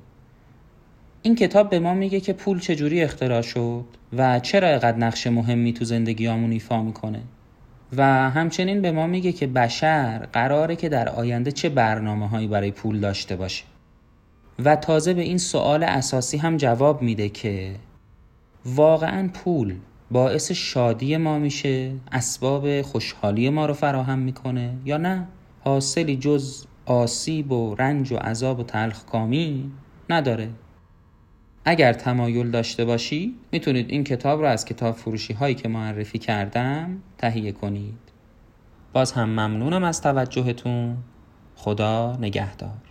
این 1.26 1.36
کتاب 1.36 1.70
به 1.70 1.80
ما 1.80 1.94
میگه 1.94 2.20
که 2.20 2.34
پول 2.34 2.60
چجوری 2.60 3.02
اختراع 3.02 3.42
شد 3.42 3.86
و 4.18 4.40
چرا 4.40 4.68
اقدر 4.68 4.98
نقش 4.98 5.28
مهمی 5.28 5.74
تو 5.74 5.86
زندگی 5.86 6.28
آمون 6.28 6.52
ایفا 6.52 6.84
می‌کنه. 6.84 7.22
و 7.98 8.04
همچنین 8.30 8.82
به 8.82 8.92
ما 8.92 9.08
میگه 9.08 9.32
که 9.32 9.48
بشر 9.48 10.28
قراره 10.34 10.76
که 10.76 10.90
در 10.90 11.10
آینده 11.10 11.52
چه 11.52 11.70
برنامه 11.70 12.28
هایی 12.28 12.48
برای 12.48 12.72
پول 12.72 13.00
داشته 13.00 13.36
باشه. 13.36 13.64
و 14.66 14.76
تازه 14.76 15.14
به 15.14 15.22
این 15.22 15.38
سوال 15.38 15.84
اساسی 15.84 16.38
هم 16.38 16.58
جواب 16.58 17.02
میده 17.02 17.30
که 17.30 17.76
واقعا 18.66 19.30
پول 19.34 19.76
باعث 20.12 20.52
شادی 20.52 21.18
ما 21.18 21.40
میشه 21.40 21.92
اسباب 22.12 22.82
خوشحالی 22.82 23.50
ما 23.50 23.66
رو 23.66 23.74
فراهم 23.74 24.20
می‌کنه 24.20 24.74
یا 24.86 24.98
نه؟ 24.98 25.28
حاصلی 25.64 26.16
جز 26.16 26.66
آسیب 26.86 27.52
و 27.52 27.76
رنج 27.76 28.12
و 28.12 28.18
عذاب 28.18 28.60
و 28.60 28.64
تلخ 28.64 29.06
کامی 29.06 29.72
نداره. 30.10 30.50
اگر 31.66 31.94
تمایل 31.94 32.52
داشته 32.52 32.86
باشی 32.86 33.36
می‌تونید 33.52 33.90
این 33.90 34.04
کتاب 34.04 34.42
رو 34.42 34.48
از 34.48 34.66
کتاب 34.66 34.96
فروشی 34.96 35.34
هایی 35.34 35.56
که 35.56 35.68
معرفی 35.68 36.20
کردم 36.20 36.98
تهیه 37.18 37.52
کنید. 37.52 38.00
باز 38.94 39.12
هم 39.12 39.30
ممنونم 39.30 39.84
از 39.84 40.02
توجهتون. 40.02 40.98
خدا 41.56 42.18
نگهدار. 42.22 42.85